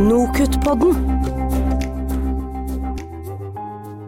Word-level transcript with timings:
Nokutt-podden. 0.00 0.96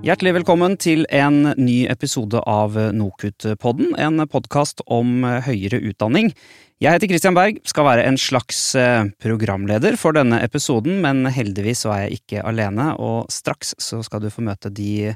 Hjertelig 0.03 0.33
velkommen 0.39 0.79
til 0.81 1.05
en 1.13 1.51
ny 1.61 1.83
episode 1.93 2.41
av 2.49 2.79
Nokut-podden, 2.97 3.93
en 4.01 4.25
podkast 4.33 4.81
om 4.89 5.21
høyere 5.45 5.83
utdanning. 5.91 6.33
Jeg 6.81 6.97
heter 6.97 7.13
Christian 7.13 7.37
Berg, 7.37 7.61
skal 7.69 7.87
være 7.91 8.07
en 8.09 8.17
slags 8.17 8.63
eh, 8.73 9.13
programleder 9.21 10.01
for 10.01 10.17
denne 10.17 10.41
episoden, 10.41 11.03
men 11.05 11.27
heldigvis 11.29 11.85
er 11.85 12.07
jeg 12.07 12.23
ikke 12.23 12.47
alene, 12.49 12.95
og 12.97 13.29
straks 13.31 13.77
så 13.77 14.01
skal 14.07 14.25
du 14.25 14.33
få 14.33 14.47
møte 14.49 14.73
de 14.73 15.13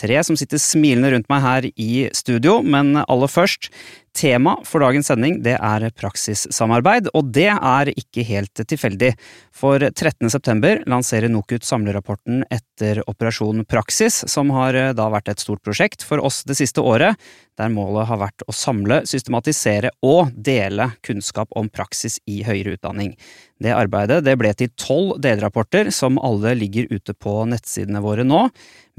tre 0.00 0.20
som 0.24 0.36
sitter 0.38 0.60
smilende 0.60 1.14
rundt 1.14 1.32
meg 1.32 1.44
her 1.44 1.70
i 1.72 1.92
studio, 2.16 2.60
men 2.60 2.92
aller 3.06 3.30
først 3.30 3.70
Tema 4.16 4.56
for 4.66 4.82
dagens 4.82 5.06
sending 5.06 5.36
det 5.44 5.52
er 5.54 5.84
praksissamarbeid, 5.94 7.12
og 7.14 7.28
det 7.30 7.52
er 7.54 7.90
ikke 7.94 8.24
helt 8.26 8.58
tilfeldig. 8.58 9.12
For 9.54 9.78
13. 9.78 10.26
september 10.32 10.82
lanserer 10.90 11.30
NOKUT 11.30 11.62
samlerapporten 11.66 12.42
etter 12.50 13.04
Operasjon 13.06 13.62
Praksis, 13.70 14.24
som 14.26 14.50
har 14.56 14.74
eh, 14.74 14.90
da 14.98 15.06
vært 15.14 15.30
et 15.30 15.42
stort 15.42 15.62
prosjekt 15.62 16.02
for 16.06 16.18
oss 16.26 16.42
det 16.48 16.58
siste 16.58 16.82
året, 16.82 17.14
der 17.60 17.70
målet 17.70 18.08
har 18.08 18.20
vært 18.22 18.44
å 18.48 18.54
samle, 18.56 19.02
systematisere 19.06 19.92
og 20.06 20.32
dele 20.34 20.90
kunnskap 21.06 21.52
om 21.58 21.68
praksis 21.70 22.18
i 22.30 22.40
høyere 22.46 22.78
utdanning. 22.78 23.14
Det 23.60 23.74
arbeidet 23.76 24.22
det 24.24 24.36
ble 24.40 24.52
til 24.56 24.72
tolv 24.80 25.18
delrapporter, 25.20 25.90
som 25.92 26.18
alle 26.18 26.54
ligger 26.56 26.88
ute 26.90 27.12
på 27.12 27.42
nettsidene 27.50 28.00
våre 28.00 28.24
nå, 28.24 28.46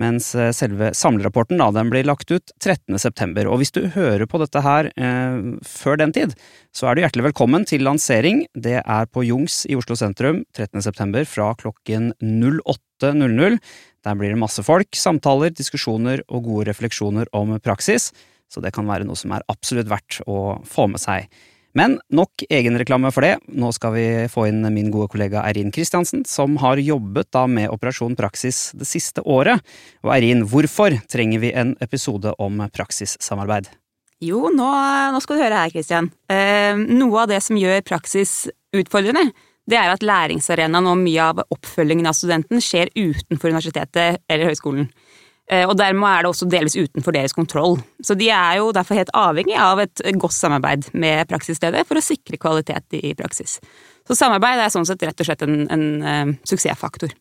mens 0.01 0.31
eh, 0.35 0.51
selve 0.55 0.91
samlerapporten 0.97 1.61
da, 1.61 1.71
den 1.73 1.89
blir 1.91 2.05
lagt 2.07 2.31
ut 2.31 2.53
13. 2.61 2.99
september. 3.01 3.49
Og 3.49 3.61
hvis 3.61 3.73
du 3.73 3.87
hører 3.95 4.27
på 4.29 4.41
dette 4.41 4.61
her 4.65 4.91
før 5.67 5.99
den 6.01 6.13
tid, 6.15 6.35
så 6.75 6.87
er 6.87 6.95
du 6.95 7.01
hjertelig 7.03 7.27
velkommen 7.31 7.65
til 7.67 7.83
lansering. 7.85 8.45
Det 8.53 8.79
er 8.81 9.09
på 9.11 9.25
Jungs 9.27 9.63
i 9.69 9.77
Oslo 9.79 9.97
sentrum 9.99 10.43
13. 10.55 10.81
september 10.85 11.25
fra 11.27 11.51
klokken 11.59 12.11
08.00. 12.21 13.57
Der 14.01 14.17
blir 14.17 14.33
det 14.33 14.41
masse 14.41 14.63
folk, 14.65 14.89
samtaler, 14.97 15.53
diskusjoner 15.53 16.23
og 16.29 16.45
gode 16.47 16.69
refleksjoner 16.71 17.29
om 17.37 17.53
praksis, 17.61 18.11
så 18.51 18.63
det 18.63 18.73
kan 18.75 18.89
være 18.89 19.05
noe 19.07 19.19
som 19.19 19.33
er 19.35 19.45
absolutt 19.51 19.89
verdt 19.91 20.21
å 20.29 20.59
få 20.67 20.89
med 20.91 21.01
seg. 21.01 21.29
Men 21.77 21.99
nok 22.11 22.43
egenreklame 22.51 23.13
for 23.15 23.23
det. 23.23 23.37
Nå 23.47 23.69
skal 23.75 23.93
vi 23.95 24.05
få 24.31 24.49
inn 24.49 24.65
min 24.75 24.91
gode 24.91 25.07
kollega 25.13 25.45
Eirin 25.47 25.71
Kristiansen, 25.71 26.25
som 26.27 26.57
har 26.59 26.81
jobbet 26.83 27.31
da 27.31 27.45
med 27.47 27.71
Operasjon 27.71 28.17
Praksis 28.19 28.71
det 28.75 28.89
siste 28.89 29.23
året. 29.23 29.63
Og 30.03 30.11
Eirin, 30.17 30.43
hvorfor 30.43 30.97
trenger 31.11 31.39
vi 31.45 31.53
en 31.55 31.77
episode 31.79 32.35
om 32.43 32.59
praksissamarbeid? 32.75 33.71
Jo, 34.21 34.51
nå, 34.53 34.67
nå, 35.13 35.21
skal 35.23 35.37
du 35.37 35.41
høre 35.41 35.61
her, 35.63 35.71
Kristian. 35.73 36.11
Eh, 36.29 36.77
noe 36.77 37.23
av 37.23 37.31
det 37.31 37.39
som 37.41 37.57
gjør 37.57 37.81
praksis 37.87 38.45
utfordrende, 38.77 39.31
det 39.69 39.77
er 39.79 39.89
at 39.89 40.03
læringsarenaen 40.05 40.89
og 40.89 40.99
mye 41.01 41.29
av 41.31 41.41
oppfølgingen 41.47 42.09
av 42.09 42.17
studenten 42.17 42.61
skjer 42.61 42.91
utenfor 42.93 43.49
universitetet 43.49 44.21
eller 44.29 44.51
høyskolen. 44.51 44.91
Eh, 45.49 45.65
og 45.65 45.73
dermed 45.79 46.05
er 46.05 46.21
det 46.21 46.31
også 46.31 46.47
delvis 46.53 46.77
utenfor 46.77 47.17
deres 47.17 47.33
kontroll. 47.33 47.79
Så 48.05 48.13
de 48.19 48.29
er 48.29 48.59
jo 48.61 48.69
derfor 48.75 48.99
helt 48.99 49.11
avhengig 49.17 49.57
av 49.57 49.81
et 49.83 50.05
godt 50.21 50.37
samarbeid 50.37 50.91
med 50.93 51.25
praksisstedet 51.31 51.83
for 51.89 51.97
å 51.97 52.05
sikre 52.05 52.39
kvalitet 52.41 53.01
i 53.01 53.15
praksis. 53.17 53.57
Så 54.07 54.17
samarbeid 54.17 54.61
er 54.61 54.71
sånn 54.73 54.87
sett 54.87 55.01
rett 55.05 55.17
og 55.17 55.27
slett 55.27 55.43
en, 55.45 55.65
en 55.73 55.85
uh, 56.01 56.31
suksessfaktor. 56.47 57.13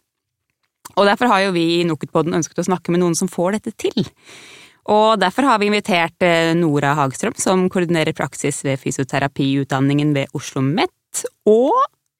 Og 0.97 1.07
derfor 1.07 1.31
har 1.31 1.47
jo 1.47 1.53
vi 1.55 1.67
i 1.79 1.85
NOKUT-poden 1.89 2.37
ønsket 2.39 2.61
å 2.63 2.67
snakke 2.67 2.93
med 2.93 3.03
noen 3.03 3.17
som 3.19 3.31
får 3.31 3.59
dette 3.59 3.75
til. 3.89 4.09
Og 4.89 5.21
derfor 5.21 5.45
har 5.45 5.61
vi 5.61 5.69
invitert 5.69 6.25
eh, 6.25 6.53
Nora 6.57 6.95
Hagstrøm, 6.97 7.37
som 7.37 7.67
koordinerer 7.73 8.17
praksis 8.17 8.63
ved 8.65 8.81
fysioterapiutdanningen 8.81 10.15
ved 10.17 10.31
Oslo 10.33 10.61
OsloMet, 10.61 11.25
og 11.47 11.75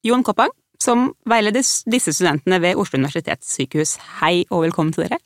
Jon 0.05 0.25
Koppang, 0.27 0.53
som 0.81 1.11
veileder 1.29 1.65
disse 1.65 2.13
studentene 2.13 2.61
ved 2.63 2.79
Oslo 2.81 3.01
universitetssykehus. 3.01 3.97
Hei 4.21 4.45
og 4.51 4.65
velkommen 4.67 4.93
til 4.93 5.07
dere. 5.07 5.21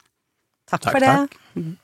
Takk, 0.71 0.89
for 0.91 1.03
det. 1.03 1.15
Takk. 1.15 1.75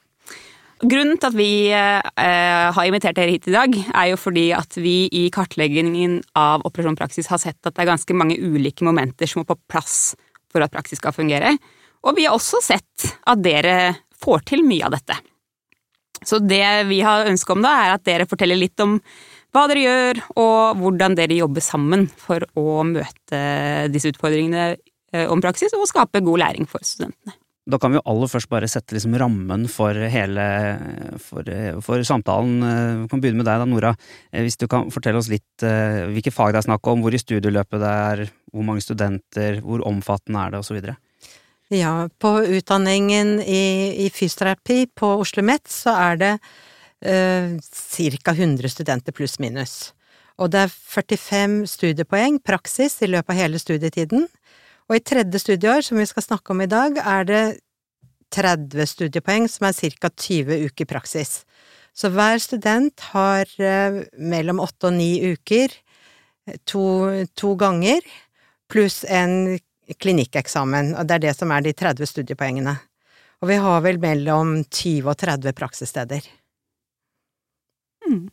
Grunnen 0.81 1.19
til 1.21 1.28
at 1.28 1.37
vi 1.37 1.51
eh, 1.77 2.69
har 2.72 2.89
invitert 2.89 3.19
dere 3.19 3.34
hit 3.34 3.50
i 3.50 3.53
dag, 3.53 3.75
er 3.77 4.06
jo 4.15 4.21
fordi 4.21 4.47
at 4.56 4.78
vi 4.81 5.10
i 5.12 5.27
kartleggingen 5.34 6.22
av 6.39 6.65
Operasjon 6.65 6.97
Praksis 6.97 7.28
har 7.28 7.43
sett 7.43 7.59
at 7.60 7.75
det 7.75 7.84
er 7.84 7.91
ganske 7.93 8.16
mange 8.16 8.39
ulike 8.41 8.87
momenter 8.87 9.28
som 9.28 9.43
må 9.43 9.49
på 9.50 9.59
plass 9.69 10.15
for 10.50 10.65
at 10.65 10.72
praksis 10.72 11.03
skal 11.03 11.15
fungere. 11.15 11.53
Og 12.09 12.16
vi 12.16 12.25
har 12.25 12.33
også 12.33 12.62
sett 12.65 13.10
at 13.28 13.43
dere 13.44 13.93
får 14.21 14.47
til 14.49 14.65
mye 14.65 14.89
av 14.89 14.97
dette. 14.97 15.19
Så 16.26 16.41
det 16.44 16.64
vi 16.91 17.00
har 17.04 17.28
ønske 17.31 17.54
om 17.54 17.64
da, 17.64 17.75
er 17.84 17.97
at 17.97 18.06
dere 18.06 18.28
forteller 18.28 18.58
litt 18.58 18.81
om 18.84 18.98
hva 19.50 19.66
dere 19.70 19.82
gjør, 19.82 20.22
og 20.38 20.81
hvordan 20.81 21.16
dere 21.19 21.41
jobber 21.41 21.64
sammen 21.64 22.06
for 22.20 22.44
å 22.58 22.82
møte 22.86 23.41
disse 23.91 24.12
utfordringene 24.12 24.66
eh, 24.76 25.26
om 25.26 25.42
praksis, 25.42 25.75
og 25.75 25.88
skape 25.91 26.22
god 26.22 26.44
læring 26.44 26.70
for 26.70 26.84
studentene. 26.86 27.34
Da 27.70 27.78
kan 27.78 27.92
vi 27.92 27.98
jo 27.98 28.06
aller 28.09 28.30
først 28.30 28.48
bare 28.50 28.69
sette 28.70 28.97
liksom 28.97 29.14
rammen 29.20 29.66
for 29.70 29.94
hele 30.10 30.44
for, 31.22 31.47
for, 31.84 32.03
samtalen. 32.06 32.62
Vi 33.03 33.10
kan 33.12 33.22
begynne 33.22 33.42
med 33.42 33.47
deg 33.47 33.60
da, 33.60 33.69
Nora. 33.69 33.92
Eh, 34.32 34.42
hvis 34.47 34.59
du 34.59 34.66
kan 34.70 34.88
fortelle 34.91 35.20
oss 35.20 35.30
litt 35.30 35.66
eh, 35.66 36.06
hvilke 36.10 36.32
fag 36.34 36.54
det 36.54 36.62
er 36.62 36.69
snakk 36.70 36.91
om, 36.91 37.04
hvor 37.04 37.14
i 37.14 37.20
studieløpet 37.20 37.82
det 37.82 37.92
er, 38.10 38.25
hvor 38.50 38.66
mange 38.66 38.82
studenter, 38.84 39.60
hvor 39.66 39.84
omfattende 39.86 40.47
er 40.47 40.54
det, 40.54 40.62
osv. 40.64 40.80
Ja, 41.70 42.08
på 42.19 42.32
utdanningen 42.44 43.41
i, 43.41 43.94
i 44.06 44.10
fysioterapi 44.10 44.88
på 44.98 45.06
Oslo 45.06 45.38
OsloMet 45.38 45.70
så 45.70 45.92
er 45.94 46.16
det 46.19 46.31
eh, 47.06 47.53
ca. 47.62 48.32
100 48.34 48.72
studenter 48.72 49.14
pluss 49.14 49.38
minus. 49.38 49.92
Og 50.42 50.50
det 50.50 50.64
er 50.64 50.72
45 50.75 51.54
studiepoeng, 51.70 52.41
praksis, 52.42 52.98
i 53.06 53.10
løpet 53.12 53.30
av 53.30 53.38
hele 53.38 53.62
studietiden. 53.62 54.26
Og 54.91 54.97
i 54.98 55.04
tredje 55.12 55.44
studieår, 55.44 55.86
som 55.86 56.03
vi 56.03 56.09
skal 56.10 56.26
snakke 56.26 56.50
om 56.50 56.64
i 56.64 56.66
dag, 56.66 56.98
er 56.98 57.30
det 57.30 57.44
30 58.34 58.91
studiepoeng, 58.97 59.47
som 59.47 59.70
er 59.70 59.94
ca. 59.94 60.10
20 60.10 60.66
uker 60.66 60.91
praksis. 60.91 61.44
Så 61.94 62.10
hver 62.10 62.42
student 62.42 62.98
har 63.14 63.47
eh, 63.62 64.03
mellom 64.19 64.59
åtte 64.66 64.91
og 64.91 64.98
ni 64.98 65.12
uker 65.22 65.70
to, 66.66 66.82
to 67.38 67.54
ganger, 67.54 68.03
pluss 68.66 69.04
en 69.06 69.60
klinikkeksamen, 69.99 70.95
og 70.99 71.06
det 71.09 71.19
er 71.19 71.25
det 71.28 71.37
som 71.39 71.53
er 71.55 71.65
de 71.65 71.75
30 71.77 72.09
studiepoengene. 72.11 72.77
Og 73.41 73.49
vi 73.49 73.56
har 73.62 73.81
vel 73.84 74.01
mellom 74.03 74.61
20 74.67 75.09
og 75.09 75.17
30 75.21 75.56
praksissteder. 75.56 76.27
Mm. 78.06 78.27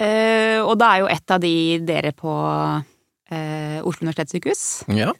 Eh, 0.00 0.58
og 0.62 0.76
da 0.80 0.92
er 0.92 1.02
jo 1.02 1.10
et 1.12 1.34
av 1.34 1.42
de 1.42 1.54
dere 1.86 2.12
på 2.16 2.32
eh, 2.32 3.80
Oslo 3.82 4.06
universitetssykehus. 4.06 4.62
Ja. 4.96 5.12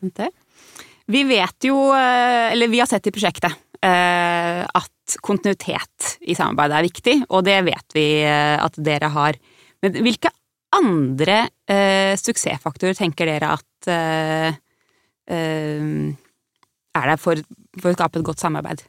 Vi 1.11 1.25
vet 1.27 1.67
jo, 1.67 1.91
eh, 1.97 2.53
eller 2.53 2.71
vi 2.71 2.81
har 2.81 2.89
sett 2.89 3.11
i 3.11 3.15
prosjektet, 3.15 3.57
eh, 3.83 4.63
at 4.63 5.19
kontinuitet 5.27 6.15
i 6.23 6.37
samarbeidet 6.39 6.79
er 6.79 6.87
viktig, 6.87 7.17
og 7.29 7.45
det 7.49 7.59
vet 7.67 7.99
vi 7.99 8.07
eh, 8.23 8.57
at 8.63 8.79
dere 8.79 9.11
har. 9.11 9.41
Men 9.83 9.99
hvilke 10.07 10.31
andre 10.77 11.43
eh, 11.67 12.15
suksessfaktorer 12.21 12.95
tenker 12.95 13.27
dere 13.27 13.57
at 13.59 13.67
Eh, 13.89 14.55
er 15.31 17.13
der 17.13 17.21
for, 17.21 17.39
for, 17.79 17.91
å 17.91 17.97
skape 17.97 18.21
et 18.21 18.27
godt 18.27 18.43
samarbeid. 18.43 18.83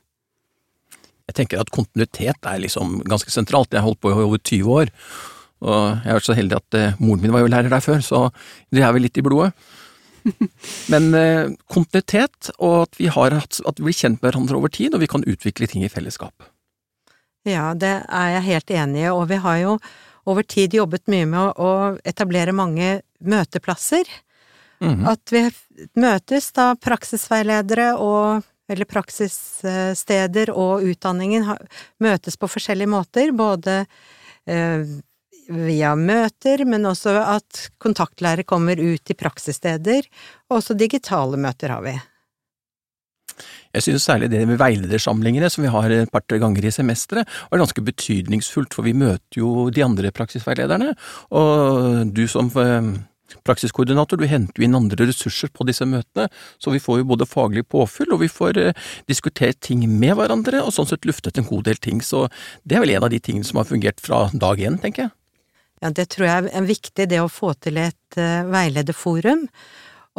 Jeg 1.29 1.37
tenker 1.37 1.61
at 1.61 1.71
kontinuitet 1.71 2.49
er 2.49 2.63
liksom 2.63 2.99
ganske 3.07 3.31
sentralt. 3.31 3.71
Jeg 3.71 3.79
har 3.79 3.87
holdt 3.87 4.01
på 4.03 4.11
i 4.11 4.17
over 4.17 4.41
20 4.41 4.73
år, 4.73 4.91
og 5.61 5.77
jeg 5.77 6.09
har 6.09 6.17
vært 6.17 6.27
så 6.27 6.37
heldig 6.37 6.57
at 6.57 6.77
eh, 6.79 6.97
moren 6.99 7.21
min 7.23 7.35
var 7.35 7.45
jo 7.45 7.51
lærer 7.53 7.71
der 7.71 7.85
før, 7.85 8.01
så 8.03 8.23
det 8.73 8.83
er 8.83 8.91
vel 8.95 9.05
litt 9.05 9.19
i 9.21 9.25
blodet. 9.25 9.51
Men 10.91 11.11
eh, 11.17 11.53
kontinuitet, 11.71 12.51
og 12.57 12.87
at 12.87 12.97
vi, 12.99 13.07
har, 13.13 13.37
at 13.37 13.79
vi 13.79 13.87
blir 13.87 13.97
kjent 13.97 14.19
med 14.19 14.31
hverandre 14.31 14.57
over 14.57 14.73
tid, 14.73 14.95
og 14.95 15.05
vi 15.05 15.11
kan 15.11 15.25
utvikle 15.27 15.69
ting 15.69 15.85
i 15.85 15.91
fellesskap. 15.93 16.49
Ja, 17.47 17.71
det 17.73 17.93
er 18.05 18.33
jeg 18.35 18.47
helt 18.49 18.73
enig 18.75 19.05
i, 19.05 19.13
og 19.13 19.25
vi 19.31 19.39
har 19.41 19.61
jo 19.61 19.77
over 20.29 20.45
tid 20.45 20.75
jobbet 20.77 21.07
mye 21.09 21.29
med 21.29 21.61
å 21.61 21.71
etablere 22.05 22.53
mange 22.53 22.99
møteplasser. 23.25 24.05
Mm 24.81 25.05
At 25.07 25.31
vi 25.31 25.43
møtes 26.01 26.51
da, 26.57 26.71
praksisveiledere 26.75 27.93
og 28.01 28.47
eller 28.71 28.87
praksissteder 28.87 30.51
og 30.55 30.85
utdanningen 30.87 31.47
møtes 31.99 32.37
på 32.39 32.47
forskjellige 32.47 32.91
måter, 32.91 33.33
både 33.35 33.81
eh, 34.47 34.85
via 35.51 35.91
møter, 35.99 36.63
men 36.69 36.87
også 36.87 37.17
at 37.19 37.65
kontaktlærere 37.81 38.47
kommer 38.47 38.79
ut 38.79 39.11
i 39.11 39.17
praksissteder, 39.17 40.07
og 40.49 40.61
også 40.61 40.77
digitale 40.79 41.39
møter 41.41 41.75
har 41.75 41.83
vi. 41.83 41.97
Jeg 43.71 43.85
synes 43.85 44.03
særlig 44.03 44.27
det 44.31 44.41
med 44.47 44.59
veiledersamlingene 44.59 45.49
som 45.49 45.63
vi 45.63 45.71
har 45.71 45.93
et 45.95 46.11
par-tre 46.11 46.39
ganger 46.41 46.67
i 46.67 46.73
semesteret, 46.75 47.27
var 47.51 47.61
ganske 47.61 47.83
betydningsfullt, 47.87 48.75
for 48.75 48.87
vi 48.87 48.95
møter 48.95 49.39
jo 49.39 49.69
de 49.73 49.83
andre 49.85 50.11
praksisveilederne, 50.15 50.91
og 51.31 52.11
du 52.11 52.25
som 52.31 52.51
eh, 52.59 52.91
praksiskoordinator, 53.47 54.19
du 54.19 54.27
henter 54.29 54.61
jo 54.61 54.67
inn 54.67 54.77
andre 54.77 55.07
ressurser 55.09 55.51
på 55.53 55.67
disse 55.69 55.87
møtene, 55.87 56.27
så 56.61 56.73
vi 56.73 56.81
får 56.83 57.01
jo 57.01 57.09
både 57.13 57.29
faglig 57.29 57.65
påfyll, 57.71 58.11
og 58.15 58.23
vi 58.23 58.31
får 58.31 58.59
eh, 58.61 58.91
diskutert 59.11 59.61
ting 59.65 59.85
med 59.89 60.17
hverandre, 60.19 60.63
og 60.65 60.73
sånn 60.75 60.89
sett 60.89 61.07
luftet 61.09 61.39
en 61.39 61.49
god 61.49 61.67
del 61.69 61.81
ting, 61.81 62.03
så 62.05 62.27
det 62.63 62.77
er 62.77 62.85
vel 62.85 62.95
en 62.97 63.07
av 63.07 63.13
de 63.13 63.21
tingene 63.23 63.47
som 63.47 63.61
har 63.61 63.69
fungert 63.69 64.03
fra 64.03 64.27
dag 64.33 64.61
én, 64.61 64.79
tenker 64.81 65.07
jeg. 65.07 65.15
Ja, 65.81 65.89
det 65.89 66.11
tror 66.13 66.27
jeg 66.27 66.51
er 66.53 66.65
viktig, 66.67 67.07
det 67.09 67.21
å 67.23 67.29
få 67.31 67.55
til 67.57 67.79
et 67.81 68.17
uh, 68.19 68.45
veilederforum. 68.51 69.47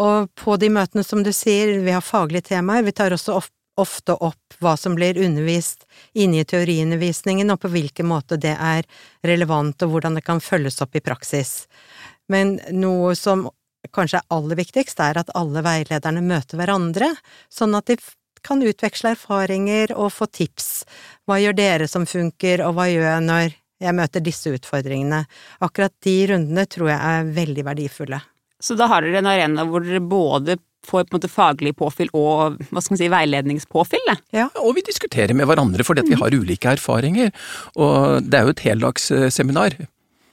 Og 0.02 0.30
på 0.34 0.56
de 0.58 0.72
møtene, 0.72 1.04
som 1.06 1.22
du 1.22 1.30
sier, 1.36 1.76
vi 1.84 1.94
har 1.94 2.02
faglige 2.02 2.48
temaer, 2.50 2.82
vi 2.82 2.94
tar 2.96 3.14
også 3.14 3.36
ofte 3.80 4.16
opp 4.20 4.56
hva 4.60 4.74
som 4.76 4.96
blir 4.96 5.20
undervist 5.22 5.86
inne 6.12 6.42
i 6.42 6.48
teoriundervisningen, 6.48 7.52
og 7.52 7.62
på 7.62 7.70
hvilken 7.72 8.08
måte 8.10 8.38
det 8.40 8.56
er 8.58 8.88
relevant, 9.26 9.84
og 9.84 9.94
hvordan 9.94 10.18
det 10.18 10.24
kan 10.26 10.42
følges 10.44 10.82
opp 10.84 10.96
i 10.98 11.04
praksis. 11.04 11.66
Men 12.32 12.56
noe 12.72 13.14
som 13.18 13.46
kanskje 13.92 14.20
er 14.22 14.34
aller 14.34 14.58
viktigst, 14.58 15.00
er 15.02 15.20
at 15.20 15.32
alle 15.38 15.62
veilederne 15.64 16.22
møter 16.24 16.60
hverandre, 16.60 17.12
sånn 17.52 17.76
at 17.78 17.90
de 17.90 17.98
kan 18.42 18.62
utveksle 18.64 19.14
erfaringer 19.14 19.94
og 19.94 20.10
få 20.14 20.26
tips. 20.30 20.82
Hva 21.28 21.38
gjør 21.42 21.58
dere 21.58 21.88
som 21.90 22.06
funker, 22.08 22.64
og 22.66 22.76
hva 22.78 22.88
gjør 22.90 23.08
jeg 23.08 23.26
når 23.28 23.54
jeg 23.82 23.98
møter 23.98 24.24
disse 24.24 24.50
utfordringene? 24.54 25.22
Akkurat 25.62 25.94
de 26.06 26.16
rundene 26.32 26.66
tror 26.70 26.92
jeg 26.92 26.98
er 26.98 27.32
veldig 27.38 27.66
verdifulle. 27.70 28.20
Så 28.62 28.76
da 28.78 28.86
har 28.90 29.02
dere 29.02 29.22
en 29.22 29.30
arena 29.30 29.66
hvor 29.66 29.82
dere 29.82 30.02
både 30.02 30.58
får 30.86 31.06
på 31.06 31.14
en 31.14 31.18
måte 31.18 31.30
faglig 31.30 31.72
påfyll 31.78 32.10
og 32.18 32.58
hva 32.70 32.82
skal 32.82 32.94
man 32.94 33.00
si, 33.00 33.10
veiledningspåfyll? 33.10 34.12
Ja, 34.34 34.48
og 34.62 34.74
vi 34.78 34.82
diskuterer 34.86 35.34
med 35.38 35.46
hverandre 35.50 35.86
fordi 35.86 36.06
vi 36.08 36.18
har 36.18 36.34
ulike 36.34 36.74
erfaringer. 36.74 37.30
Og 37.78 38.26
det 38.26 38.38
er 38.38 38.48
jo 38.48 38.54
et 38.54 38.64
heldagsseminar. 38.66 39.78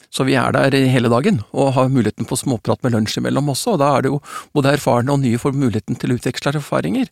Så 0.09 0.25
vi 0.25 0.33
er 0.39 0.53
der 0.55 0.73
hele 0.89 1.09
dagen, 1.11 1.43
og 1.53 1.75
har 1.75 1.91
muligheten 1.91 2.25
på 2.25 2.37
småprat 2.39 2.81
med 2.83 2.95
lunsj 2.95 3.19
imellom 3.21 3.51
også, 3.53 3.75
og 3.75 3.81
da 3.81 3.89
er 3.93 4.05
det 4.05 4.11
jo 4.11 4.21
både 4.57 4.73
erfarne 4.73 5.13
og 5.13 5.21
nye 5.21 5.37
får 5.41 5.53
muligheten 5.53 5.99
til 6.01 6.13
å 6.13 6.17
utveksle 6.17 6.55
erfaringer. 6.57 7.11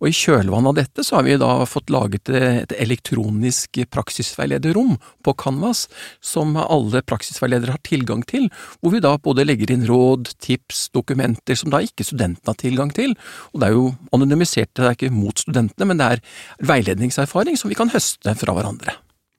Og 0.00 0.08
i 0.10 0.16
kjølvannet 0.16 0.72
av 0.72 0.78
dette 0.80 1.04
så 1.06 1.18
har 1.18 1.26
vi 1.28 1.38
da 1.38 1.52
fått 1.70 1.92
laget 1.94 2.32
et 2.34 2.74
elektronisk 2.74 3.78
praksisveilederrom 3.94 4.96
på 5.22 5.36
Canvas, 5.38 5.84
som 6.18 6.56
alle 6.58 7.04
praksisveiledere 7.06 7.76
har 7.76 7.84
tilgang 7.86 8.26
til, 8.26 8.48
hvor 8.80 8.96
vi 8.96 9.04
da 9.04 9.14
både 9.22 9.46
legger 9.46 9.74
inn 9.74 9.86
råd, 9.86 10.34
tips, 10.42 10.88
dokumenter 10.96 11.58
som 11.58 11.70
da 11.70 11.82
ikke 11.84 12.06
studentene 12.08 12.54
har 12.54 12.58
tilgang 12.58 12.90
til. 12.96 13.14
Og 13.52 13.62
det 13.62 13.70
er 13.70 13.78
jo 13.78 13.86
anonymisert, 14.16 14.74
det 14.74 14.88
er 14.88 14.98
ikke 14.98 15.14
mot 15.14 15.46
studentene, 15.46 15.92
men 15.92 16.02
det 16.02 16.10
er 16.10 16.26
veiledningserfaring 16.72 17.58
som 17.60 17.70
vi 17.70 17.78
kan 17.78 17.92
høste 17.94 18.34
fra 18.42 18.58
hverandre. 18.58 18.98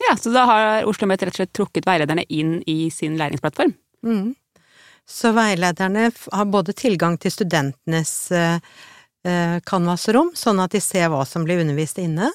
Ja, 0.09 0.15
Så 0.19 0.33
da 0.33 0.45
har 0.49 0.87
Oslo 0.89 1.07
Met 1.07 1.23
rett 1.23 1.35
og 1.35 1.41
slett 1.41 1.53
trukket 1.55 1.87
veilederne 1.87 2.25
inn 2.29 2.57
i 2.67 2.89
sin 2.91 3.17
læringsplattform? 3.19 3.75
Mm. 4.05 4.33
Så 5.09 5.33
veilederne 5.35 6.09
har 6.31 6.45
både 6.51 6.73
tilgang 6.73 7.17
til 7.19 7.31
studentenes 7.31 8.31
eh, 8.31 8.59
eh, 9.27 9.59
canvasrom, 9.67 10.31
sånn 10.35 10.61
at 10.63 10.75
de 10.75 10.81
ser 10.83 11.11
hva 11.11 11.23
som 11.27 11.47
blir 11.47 11.63
undervist 11.63 11.99
inne, 12.03 12.31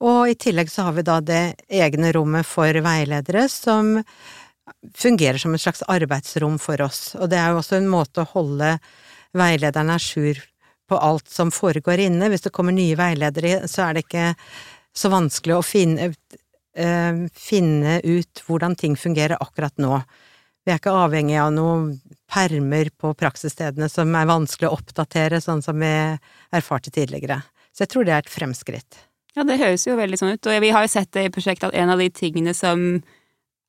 og 0.00 0.30
i 0.30 0.36
tillegg 0.40 0.70
så 0.72 0.86
har 0.86 0.96
vi 0.96 1.04
da 1.04 1.18
det 1.20 1.42
egne 1.68 2.12
rommet 2.16 2.48
for 2.48 2.72
veiledere 2.72 3.44
som 3.52 3.98
fungerer 4.96 5.36
som 5.40 5.52
et 5.54 5.60
slags 5.60 5.82
arbeidsrom 5.92 6.56
for 6.62 6.80
oss, 6.80 7.14
og 7.18 7.28
det 7.32 7.40
er 7.40 7.52
jo 7.52 7.60
også 7.60 7.76
en 7.76 7.90
måte 7.90 8.24
å 8.24 8.30
holde 8.32 8.78
veilederne 9.36 9.96
à 9.96 10.00
jour 10.00 10.40
på 10.88 10.98
alt 10.98 11.28
som 11.30 11.52
foregår 11.54 12.06
inne. 12.06 12.30
Hvis 12.32 12.46
det 12.46 12.54
kommer 12.54 12.74
nye 12.74 12.96
veiledere, 12.98 13.68
så 13.70 13.86
er 13.86 13.94
det 13.94 14.06
ikke 14.06 14.32
så 14.96 15.10
vanskelig 15.12 15.58
å 15.58 15.66
finne 15.66 16.08
eh, 16.76 17.26
finne 17.34 18.00
ut 18.04 18.42
hvordan 18.46 18.76
ting 18.78 18.96
fungerer 18.98 19.40
akkurat 19.40 19.76
nå. 19.80 20.00
Vi 20.64 20.72
er 20.72 20.80
ikke 20.80 20.92
avhengig 20.92 21.38
av 21.40 21.52
noen 21.56 21.94
permer 22.30 22.90
på 23.00 23.14
praksisstedene 23.18 23.88
som 23.90 24.12
er 24.14 24.28
vanskelig 24.28 24.68
å 24.68 24.76
oppdatere, 24.76 25.40
sånn 25.40 25.64
som 25.64 25.80
vi 25.80 25.94
erfarte 26.54 26.92
tidligere. 26.92 27.40
Så 27.72 27.86
jeg 27.86 27.94
tror 27.94 28.06
det 28.06 28.14
er 28.14 28.24
et 28.24 28.32
fremskritt. 28.32 29.00
Ja, 29.36 29.46
det 29.46 29.60
høres 29.60 29.86
jo 29.86 29.96
veldig 29.98 30.18
sånn 30.18 30.34
ut, 30.34 30.46
og 30.50 30.62
vi 30.62 30.72
har 30.74 30.84
jo 30.84 30.92
sett 30.92 31.12
det 31.14 31.28
i 31.28 31.32
prosjektet 31.32 31.70
at 31.70 31.78
en 31.78 31.92
av 31.94 32.02
de 32.02 32.10
tingene 32.12 32.54
som 32.56 33.00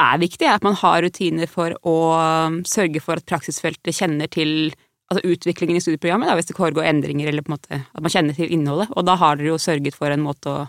er 0.01 0.21
viktig, 0.21 0.48
er 0.48 0.57
at 0.57 0.65
man 0.65 0.77
har 0.80 1.03
rutiner 1.06 1.50
for 1.50 1.75
å 1.88 1.98
um, 2.18 2.62
sørge 2.68 3.01
for 3.03 3.21
at 3.21 3.27
praksisfeltet 3.30 3.94
kjenner 3.95 4.31
til 4.31 4.74
altså 5.12 5.21
utviklingen 5.27 5.77
i 5.77 5.83
studieprogrammet, 5.83 6.30
da, 6.30 6.38
hvis 6.39 6.50
det 6.50 6.57
foregår 6.57 6.88
endringer, 6.89 7.30
eller 7.30 7.45
på 7.45 7.51
en 7.51 7.57
måte 7.57 7.81
at 7.83 8.03
man 8.03 8.13
kjenner 8.13 8.38
til 8.38 8.51
innholdet. 8.56 8.89
Og 8.95 9.06
da 9.06 9.18
har 9.19 9.38
dere 9.38 9.51
jo 9.51 9.59
sørget 9.62 9.98
for 9.98 10.13
en 10.13 10.24
måte 10.25 10.50
å 10.53 10.62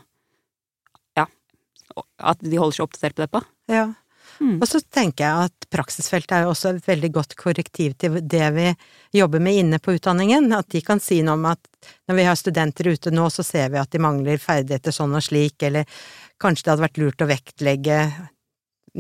at 1.95 2.43
de 2.43 2.59
holder 2.59 2.79
seg 2.79 2.87
oppdatert 2.87 3.19
på 3.19 3.25
det 3.25 3.33
på. 3.33 3.43
Ja. 3.73 3.91
Mm. 4.41 4.57
Og 4.63 4.67
så 4.69 4.81
tenker 4.81 5.27
jeg 5.27 5.49
at 5.49 5.67
praksisfeltet 5.73 6.35
er 6.35 6.47
jo 6.47 6.53
også 6.53 6.73
et 6.73 6.89
veldig 6.89 7.11
godt 7.15 7.35
korrektiv 7.39 7.95
til 8.01 8.19
det 8.21 8.49
vi 8.57 8.69
jobber 9.19 9.43
med 9.45 9.61
inne 9.61 9.81
på 9.83 9.95
utdanningen. 9.97 10.49
At 10.57 10.71
de 10.73 10.83
kan 10.85 11.03
si 11.03 11.21
noe 11.23 11.37
om 11.39 11.49
at 11.53 11.63
når 12.09 12.19
vi 12.19 12.27
har 12.27 12.39
studenter 12.39 12.91
ute 12.91 13.13
nå, 13.15 13.29
så 13.31 13.45
ser 13.47 13.73
vi 13.73 13.81
at 13.83 13.93
de 13.93 14.03
mangler 14.03 14.43
ferdigheter 14.43 14.95
sånn 14.95 15.15
og 15.19 15.25
slik, 15.25 15.63
eller 15.69 15.89
kanskje 16.43 16.67
det 16.67 16.73
hadde 16.73 16.87
vært 16.87 17.03
lurt 17.03 17.25
å 17.25 17.31
vektlegge 17.31 17.99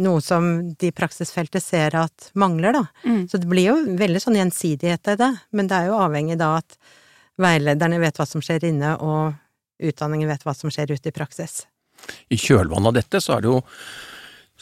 noe 0.03 0.23
som 0.25 0.47
de 0.79 0.89
i 0.89 0.94
praksisfeltet 0.94 1.65
ser 1.65 1.97
at 2.00 2.31
mangler, 2.39 2.73
da. 2.73 2.85
Mm. 3.05 3.27
Så 3.29 3.41
det 3.43 3.49
blir 3.50 3.73
jo 3.73 3.77
veldig 3.99 4.23
sånn 4.25 4.39
gjensidighet 4.41 5.12
i 5.12 5.19
det, 5.21 5.31
men 5.53 5.69
det 5.69 5.79
er 5.79 5.91
jo 5.91 6.00
avhengig 6.00 6.39
da 6.41 6.55
at 6.62 6.79
veilederne 7.41 8.00
vet 8.00 8.21
hva 8.21 8.27
som 8.29 8.44
skjer 8.44 8.71
inne, 8.71 8.94
og 8.97 9.35
utdanningen 9.83 10.31
vet 10.31 10.47
hva 10.47 10.55
som 10.56 10.73
skjer 10.73 10.94
ute 10.94 11.11
i 11.11 11.15
praksis. 11.15 11.65
I 12.33 12.39
kjølvannet 12.41 12.93
av 12.93 12.97
dette 13.01 13.21
så 13.23 13.37
er 13.37 13.45
det 13.45 13.53
jo 13.53 13.61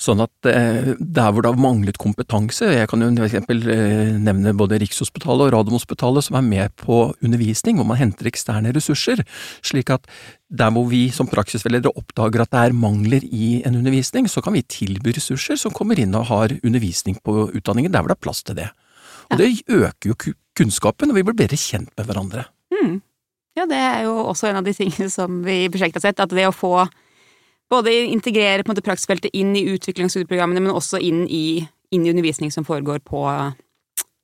sånn 0.01 0.23
at 0.25 0.49
eh, 0.49 0.95
der 0.97 1.33
hvor 1.33 1.45
det 1.45 1.51
har 1.53 1.61
manglet 1.61 1.99
kompetanse, 2.01 2.71
jeg 2.73 2.89
kan 2.89 3.03
jo 3.05 3.11
for 3.19 3.27
eksempel 3.27 3.61
eh, 3.69 4.13
nevne 4.17 4.55
både 4.57 4.79
Rikshospitalet 4.81 5.49
og 5.49 5.53
Radiumhospitalet 5.59 6.25
som 6.25 6.39
er 6.39 6.47
med 6.47 6.75
på 6.81 7.03
undervisning, 7.21 7.77
hvor 7.77 7.89
man 7.91 8.01
henter 8.01 8.31
eksterne 8.31 8.73
ressurser, 8.77 9.21
slik 9.67 9.93
at 9.93 10.09
der 10.49 10.73
hvor 10.73 10.89
vi 10.91 11.03
som 11.15 11.29
praksisveiledere 11.31 11.93
oppdager 12.01 12.47
at 12.47 12.53
det 12.55 12.63
er 12.63 12.79
mangler 12.87 13.27
i 13.27 13.61
en 13.69 13.77
undervisning, 13.83 14.31
så 14.31 14.41
kan 14.45 14.57
vi 14.57 14.65
tilby 14.65 15.13
ressurser 15.19 15.61
som 15.61 15.75
kommer 15.77 16.01
inn 16.01 16.17
og 16.17 16.31
har 16.33 16.57
undervisning 16.63 17.21
på 17.21 17.51
utdanningen 17.51 17.93
der 17.93 18.01
hvor 18.01 18.15
det 18.15 18.17
er 18.17 18.25
plass 18.25 18.43
til 18.47 18.57
det. 18.63 18.71
Og 19.31 19.39
det 19.39 19.53
øker 19.69 20.11
jo 20.11 20.17
kunnskapen, 20.59 21.13
og 21.13 21.21
vi 21.21 21.27
blir 21.27 21.37
bedre 21.39 21.61
kjent 21.61 21.93
med 21.99 22.09
hverandre. 22.09 22.49
Mm. 22.73 22.99
Ja, 23.59 23.67
det 23.69 23.79
er 23.79 24.03
jo 24.09 24.17
også 24.31 24.49
en 24.49 24.59
av 24.63 24.67
de 24.67 24.75
tingene 24.75 25.11
som 25.13 25.43
vi 25.45 25.65
i 25.67 25.71
prosjektet 25.71 26.01
har 26.01 26.09
sett, 26.09 26.25
at 26.25 26.35
det 26.35 26.49
å 26.49 26.57
få 26.57 26.75
både 27.71 27.95
integrere 28.11 28.65
på 28.65 28.71
en 28.71 28.75
måte 28.75 28.85
praksisfeltet 28.87 29.35
inn 29.37 29.55
i 29.57 29.67
utvikling 29.71 30.09
av 30.09 30.15
studieprogrammene, 30.15 30.63
men 30.65 30.75
også 30.75 31.01
inn 31.03 31.25
i, 31.31 31.63
inn 31.95 32.07
i 32.07 32.13
undervisning 32.13 32.53
som 32.55 32.67
foregår 32.67 33.03
på 33.07 33.25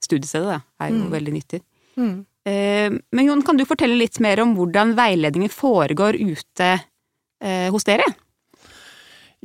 studiestedet. 0.05 0.61
Det 0.77 0.87
er 0.89 0.93
jo 0.93 1.05
mm. 1.05 1.13
veldig 1.15 1.35
nyttig. 1.35 1.63
Mm. 1.97 2.17
Eh, 2.47 2.99
men 3.17 3.31
Jon, 3.31 3.43
kan 3.47 3.59
du 3.59 3.67
fortelle 3.69 3.99
litt 3.99 4.21
mer 4.25 4.43
om 4.45 4.55
hvordan 4.59 4.95
veiledningen 4.99 5.53
foregår 5.53 6.19
ute 6.19 6.73
eh, 6.75 7.69
hos 7.75 7.87
dere? 7.89 8.07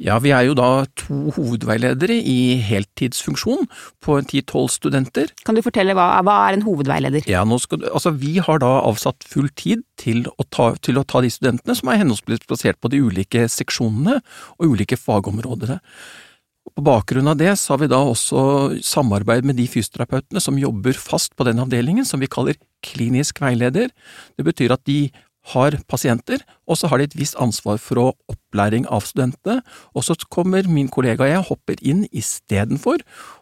Ja, 0.01 0.15
vi 0.21 0.31
er 0.33 0.47
jo 0.47 0.55
da 0.57 0.87
to 0.97 1.29
hovedveiledere 1.35 2.15
i 2.17 2.57
heltidsfunksjon 2.65 3.67
på 4.01 4.15
ti-tolv 4.31 4.71
studenter. 4.73 5.29
Kan 5.45 5.57
du 5.57 5.61
fortelle 5.61 5.93
hva, 5.97 6.07
hva 6.25 6.37
er 6.47 6.57
en 6.57 6.65
hovedveileder? 6.65 7.27
Ja, 7.29 7.43
skal, 7.61 7.85
altså 7.91 8.15
Vi 8.17 8.39
har 8.41 8.63
da 8.63 8.71
avsatt 8.81 9.27
full 9.29 9.51
tid 9.53 9.85
til 10.01 10.25
å, 10.31 10.47
ta, 10.49 10.71
til 10.81 10.97
å 10.97 11.05
ta 11.05 11.21
de 11.21 11.29
studentene 11.29 11.77
som 11.77 11.91
er 11.91 12.01
henholdsvis 12.01 12.47
plassert 12.49 12.81
på 12.81 12.89
de 12.89 13.03
ulike 13.05 13.45
seksjonene 13.51 14.17
og 14.57 14.73
ulike 14.73 14.97
fagområdene. 14.97 15.77
På 16.71 16.83
bakgrunn 16.85 17.29
av 17.29 17.37
det 17.37 17.53
så 17.59 17.75
har 17.75 17.83
vi 17.83 17.91
da 17.91 17.99
også 18.05 18.41
samarbeid 18.85 19.45
med 19.45 19.57
de 19.59 19.67
fysioterapeutene 19.69 20.41
som 20.41 20.59
jobber 20.61 20.97
fast 20.97 21.35
på 21.37 21.45
den 21.45 21.61
avdelingen, 21.61 22.07
som 22.07 22.21
vi 22.21 22.29
kaller 22.31 22.57
klinisk 22.85 23.41
veileder. 23.43 23.91
Det 24.37 24.45
betyr 24.47 24.73
at 24.73 24.85
de 24.89 25.11
har 25.53 25.77
pasienter, 25.89 26.43
og 26.69 26.77
så 26.77 26.87
har 26.91 27.01
de 27.01 27.09
et 27.09 27.17
visst 27.17 27.37
ansvar 27.41 27.79
for 27.81 28.13
opplæring 28.29 28.85
av 28.93 29.05
studentene, 29.07 29.61
og 29.95 30.05
så 30.05 30.15
kommer 30.29 30.67
min 30.69 30.89
kollega 30.91 31.25
og 31.25 31.31
jeg 31.31 31.47
hopper 31.49 31.81
inn 31.81 32.03
istedenfor 32.11 33.01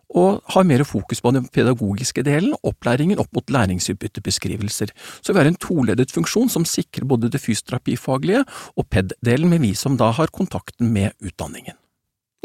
og 0.09 0.39
har 0.55 0.65
mer 0.65 0.81
fokus 0.87 1.21
på 1.21 1.33
den 1.35 1.45
pedagogiske 1.53 2.23
delen, 2.25 2.55
opplæringen 2.65 3.19
opp 3.21 3.29
mot 3.35 3.51
læringsutbyttebeskrivelser. 3.53 4.93
Så 5.21 5.33
vi 5.33 5.41
har 5.41 5.49
en 5.49 5.59
toledet 5.59 6.09
funksjon 6.15 6.49
som 6.49 6.65
sikrer 6.65 7.05
både 7.05 7.29
det 7.29 7.41
fysioterapifaglige 7.43 8.41
og 8.73 8.87
PED-delen, 8.89 9.51
med 9.51 9.61
vi 9.61 9.75
som 9.77 9.99
da 9.99 10.09
har 10.17 10.33
kontakten 10.33 10.89
med 10.95 11.13
utdanningen. 11.21 11.77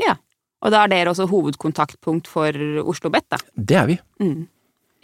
Ja, 0.03 0.19
og 0.61 0.75
da 0.75 0.83
er 0.85 0.93
dere 0.93 1.15
også 1.15 1.29
hovedkontaktpunkt 1.31 2.29
for 2.29 2.53
Oslo 2.53 2.89
OsloBet, 2.93 3.31
da? 3.33 3.41
Det 3.57 3.81
er 3.81 3.89
vi. 3.89 3.99
Mm. 4.21 4.45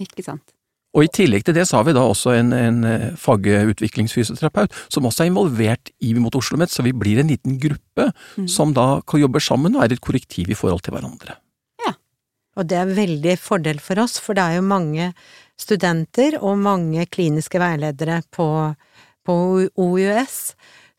Ikke 0.00 0.25
sant. 0.25 0.52
Og 0.97 1.07
I 1.07 1.11
tillegg 1.15 1.45
til 1.47 1.55
det 1.55 1.67
så 1.69 1.79
har 1.79 1.87
vi 1.87 1.95
da 1.95 2.03
også 2.03 2.33
en, 2.35 2.51
en 2.57 2.81
eh, 2.89 3.11
fagutviklingsfysioterapeut 3.21 4.75
som 4.91 5.07
også 5.07 5.25
er 5.25 5.31
involvert 5.31 5.93
i 6.03 6.15
mot 6.17 6.35
Oslo 6.35 6.57
OsloMet, 6.57 6.73
så 6.73 6.83
vi 6.83 6.95
blir 6.97 7.21
en 7.23 7.31
liten 7.31 7.61
gruppe 7.63 8.09
mm. 8.11 8.49
som 8.51 8.75
da 8.75 9.01
kan 9.07 9.23
jobbe 9.23 9.43
sammen 9.45 9.77
og 9.77 9.85
er 9.85 9.95
et 9.95 10.03
korrektiv 10.03 10.51
i 10.51 10.59
forhold 10.59 10.83
til 10.83 10.97
hverandre. 10.97 11.37
Ja, 11.85 11.95
og 12.59 12.67
det 12.73 12.81
er 12.81 12.97
veldig 12.97 13.37
fordel 13.39 13.79
for 13.83 14.03
oss, 14.03 14.19
for 14.19 14.35
det 14.35 14.43
er 14.43 14.59
jo 14.59 14.67
mange 14.67 15.13
studenter 15.61 16.41
og 16.41 16.59
mange 16.59 17.07
kliniske 17.07 17.61
veiledere 17.63 18.23
på, 18.35 18.49
på 19.27 19.37
OUS 19.79 20.41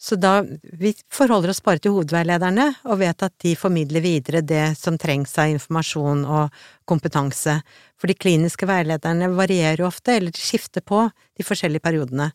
så 0.01 0.15
da, 0.17 0.39
vi 0.63 0.95
forholder 1.13 1.51
oss 1.53 1.59
bare 1.61 1.77
til 1.77 1.93
hovedveilederne, 1.93 2.63
og 2.89 2.97
vet 3.03 3.21
at 3.21 3.35
de 3.43 3.51
formidler 3.53 4.01
videre 4.01 4.39
det 4.41 4.71
som 4.79 4.95
trengs 4.97 5.35
av 5.37 5.51
informasjon 5.53 6.23
og 6.25 6.63
kompetanse. 6.89 7.59
For 8.01 8.09
de 8.09 8.15
kliniske 8.17 8.65
veilederne 8.65 9.29
varierer 9.37 9.83
ofte, 9.85 10.15
eller 10.17 10.33
skifter 10.33 10.81
på, 10.81 11.03
de 11.37 11.45
forskjellige 11.45 11.85
periodene. 11.85 12.31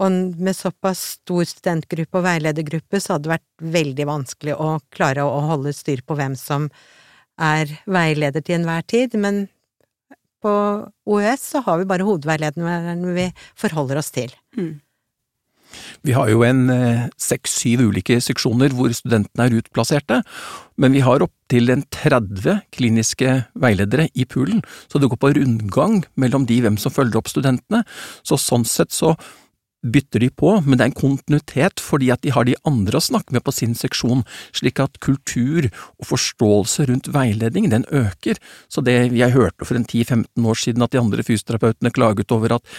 Og 0.00 0.18
med 0.44 0.56
såpass 0.56 1.06
stor 1.14 1.48
studentgruppe 1.48 2.20
og 2.20 2.26
veiledergruppe, 2.26 3.00
så 3.00 3.16
hadde 3.16 3.30
det 3.30 3.34
vært 3.34 3.72
veldig 3.78 4.08
vanskelig 4.10 4.58
å 4.60 4.68
klare 4.92 5.24
å 5.24 5.40
holde 5.48 5.72
styr 5.76 6.04
på 6.04 6.18
hvem 6.20 6.36
som 6.36 6.68
er 7.40 7.72
veileder 7.88 8.44
til 8.44 8.58
enhver 8.60 8.84
tid, 8.84 9.16
men 9.16 9.46
På 10.40 10.52
OUS 11.04 11.42
så 11.52 11.60
har 11.66 11.76
vi 11.76 11.84
bare 11.84 12.04
hovedveilederne 12.08 13.10
vi 13.12 13.26
forholder 13.60 13.98
oss 14.00 14.08
til. 14.08 14.32
Mm. 14.56 14.78
Vi 16.06 16.14
har 16.16 16.30
jo 16.32 16.44
en 16.46 16.64
eh, 16.72 17.08
seks-syv 17.20 17.84
ulike 17.90 18.18
seksjoner 18.22 18.74
hvor 18.76 18.92
studentene 18.96 19.48
er 19.48 19.58
utplasserte, 19.60 20.22
men 20.80 20.96
vi 20.96 21.02
har 21.04 21.24
opptil 21.24 21.74
30 21.92 22.62
kliniske 22.72 23.36
veiledere 23.60 24.08
i 24.14 24.24
poolen, 24.24 24.62
så 24.88 25.00
det 25.00 25.10
går 25.10 25.20
på 25.20 25.34
rundgang 25.36 26.00
mellom 26.20 26.46
de 26.48 26.60
hvem 26.64 26.80
som 26.80 26.94
følger 26.94 27.20
opp 27.20 27.30
studentene. 27.30 27.84
Så 28.24 28.40
sånn 28.40 28.66
sett 28.68 28.94
så 28.96 29.16
bytter 29.80 30.20
de 30.20 30.28
på, 30.30 30.52
men 30.64 30.76
det 30.76 30.84
er 30.84 30.90
en 30.90 30.98
kontinuitet 30.98 31.80
fordi 31.80 32.10
at 32.12 32.22
de 32.24 32.32
har 32.34 32.44
de 32.44 32.56
andre 32.68 32.98
å 32.98 33.04
snakke 33.04 33.32
med 33.34 33.44
på 33.46 33.54
sin 33.54 33.74
seksjon, 33.78 34.24
slik 34.56 34.80
at 34.82 35.00
kultur 35.04 35.70
og 35.70 36.08
forståelse 36.10 36.88
rundt 36.90 37.08
veiledning 37.14 37.70
den 37.72 37.86
øker. 37.88 38.40
Så 38.68 38.84
det 38.84 38.98
jeg 39.16 39.36
hørte 39.36 39.64
for 39.64 39.78
en 39.78 39.86
10–15 39.88 40.50
år 40.52 40.60
siden 40.60 40.84
at 40.84 40.92
de 40.92 41.00
andre 41.00 41.24
fysioterapeutene 41.24 41.94
klaget 41.96 42.36
over 42.36 42.58
at 42.58 42.76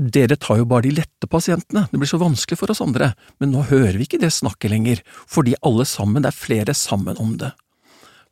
dere 0.00 0.36
tar 0.40 0.60
jo 0.60 0.68
bare 0.68 0.86
de 0.88 0.94
lette 0.96 1.28
pasientene, 1.28 1.86
det 1.90 2.00
blir 2.00 2.08
så 2.08 2.20
vanskelig 2.20 2.56
for 2.58 2.72
oss 2.72 2.80
andre, 2.84 3.12
men 3.42 3.52
nå 3.52 3.66
hører 3.68 3.98
vi 3.98 4.06
ikke 4.08 4.20
det 4.22 4.32
snakket 4.32 4.72
lenger, 4.72 5.02
fordi 5.28 5.56
alle 5.66 5.84
sammen, 5.88 6.24
det 6.24 6.32
er 6.32 6.38
flere 6.38 6.76
sammen 6.76 7.20
om 7.20 7.34
det. 7.40 7.52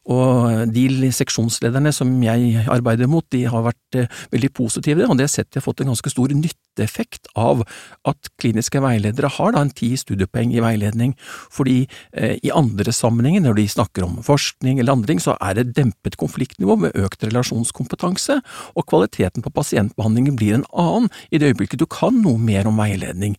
Og 0.09 0.71
de 0.73 1.11
seksjonslederne 1.13 1.93
som 1.93 2.09
jeg 2.25 2.65
arbeider 2.73 3.11
mot, 3.11 3.27
de 3.35 3.43
har 3.53 3.67
vært 3.67 3.99
eh, 4.01 4.09
veldig 4.33 4.51
positive, 4.57 5.05
og 5.05 5.19
det 5.19 5.27
har 5.27 5.35
sett 5.35 5.51
jeg 5.53 5.61
har 5.61 5.67
fått 5.67 5.83
en 5.85 5.93
ganske 5.93 6.13
stor 6.15 6.33
nytteeffekt 6.79 7.29
av 7.37 7.65
at 8.09 8.31
kliniske 8.41 8.81
veiledere 8.81 9.31
har 9.37 9.53
da 9.55 9.63
en 9.63 9.73
ti 9.75 9.95
studiepoeng 9.99 10.53
i 10.55 10.63
veiledning, 10.63 11.15
fordi 11.51 11.87
eh, 12.13 12.39
i 12.43 12.53
andre 12.55 12.93
sammenhenger, 12.93 13.43
når 13.43 13.59
de 13.59 13.69
snakker 13.69 14.05
om 14.07 14.19
forskning 14.23 14.79
eller 14.79 14.95
andre 14.95 15.13
ting, 15.13 15.21
så 15.21 15.37
er 15.41 15.59
det 15.59 15.75
dempet 15.77 16.19
konfliktnivå 16.19 16.79
med 16.79 16.97
økt 16.97 17.25
relasjonskompetanse, 17.25 18.41
og 18.75 18.87
kvaliteten 18.89 19.43
på 19.43 19.55
pasientbehandlingen 19.55 20.39
blir 20.39 20.59
en 20.59 20.69
annen 20.73 21.11
i 21.31 21.39
det 21.39 21.53
øyeblikket 21.53 21.81
du 21.81 21.87
kan 21.87 22.23
noe 22.23 22.39
mer 22.39 22.69
om 22.69 22.79
veiledning. 22.79 23.37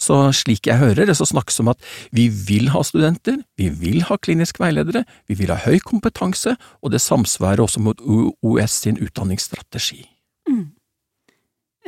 Så 0.00 0.16
slik 0.32 0.64
jeg 0.64 0.80
hører 0.80 1.04
det, 1.04 1.18
så 1.18 1.28
snakkes 1.28 1.58
det 1.58 1.64
om 1.66 1.72
at 1.74 1.90
vi 2.16 2.30
vil 2.32 2.70
ha 2.72 2.80
studenter, 2.86 3.42
vi 3.60 3.68
vil 3.68 4.06
ha 4.08 4.16
kliniske 4.16 4.62
veiledere, 4.62 5.04
vi 5.28 5.36
vil 5.36 5.52
ha 5.52 5.60
høy 5.60 5.76
kompetanse, 5.84 6.56
og 6.80 6.94
det 6.94 7.04
samsvarer 7.04 7.60
også 7.66 7.84
mot 7.84 8.00
OUS 8.00 8.80
sin 8.80 8.96
utdanningsstrategi. 8.96 10.06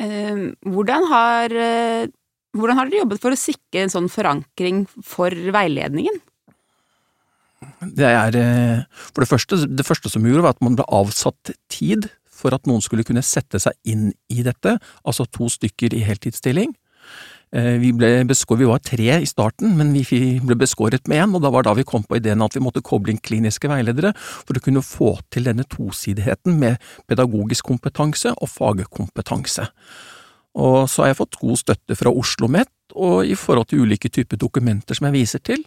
Eh, 0.01 0.43
hvordan, 0.65 1.07
har, 1.11 1.53
eh, 1.53 2.11
hvordan 2.57 2.79
har 2.79 2.89
dere 2.89 3.03
jobbet 3.05 3.23
for 3.23 3.35
å 3.35 3.39
sikre 3.39 3.85
en 3.85 3.93
sånn 3.93 4.11
forankring 4.13 4.87
for 5.05 5.31
veiledningen? 5.31 6.21
Det 7.95 8.09
er 8.09 8.37
eh, 8.39 8.83
for 9.13 9.23
det 9.23 9.31
første, 9.31 9.61
det 9.69 9.87
første 9.87 10.11
som 10.11 10.25
gjorde, 10.27 10.45
var 10.47 10.57
at 10.57 10.65
man 10.65 10.79
ble 10.79 10.87
avsatt 10.89 11.53
tid 11.73 12.09
for 12.33 12.55
at 12.57 12.67
noen 12.67 12.83
skulle 12.83 13.07
kunne 13.07 13.23
sette 13.23 13.61
seg 13.63 13.77
inn 13.87 14.11
i 14.33 14.43
dette, 14.43 14.79
altså 15.07 15.29
to 15.31 15.47
stykker 15.53 15.95
i 15.95 16.03
heltidsstilling. 16.07 16.73
Eh, 17.53 17.77
vi, 17.83 17.91
ble 17.93 18.23
beskåret, 18.29 18.63
vi 18.63 18.71
var 18.71 18.81
tre 18.81 19.19
i 19.21 19.29
starten, 19.29 19.75
men 19.77 19.93
vi 19.93 20.21
ble 20.41 20.57
beskåret 20.63 21.05
med 21.11 21.21
én, 21.21 21.35
og 21.37 21.43
da 21.45 21.51
var 21.53 21.67
da 21.67 21.75
vi 21.77 21.85
kom 21.89 22.05
på 22.07 22.17
ideen 22.17 22.45
at 22.45 22.57
vi 22.57 22.63
måtte 22.65 22.85
koble 22.85 23.13
inn 23.13 23.21
kliniske 23.21 23.69
veiledere 23.69 24.15
for 24.17 24.57
å 24.57 24.65
kunne 24.65 24.85
få 24.87 25.19
til 25.33 25.51
denne 25.51 25.67
tosidigheten 25.69 26.57
med 26.61 26.81
pedagogisk 27.11 27.69
kompetanse 27.69 28.33
og 28.33 28.49
fagkompetanse. 28.49 29.69
Og 30.53 30.89
så 30.91 31.03
har 31.03 31.13
jeg 31.13 31.21
fått 31.23 31.39
god 31.41 31.61
støtte 31.61 31.97
fra 31.97 32.11
Oslo 32.13 32.45
OsloMet 32.45 32.69
og 32.93 33.25
i 33.25 33.33
forhold 33.39 33.71
til 33.71 33.87
ulike 33.87 34.11
typer 34.13 34.37
dokumenter 34.37 34.97
som 34.97 35.07
jeg 35.09 35.15
viser 35.15 35.41
til. 35.41 35.63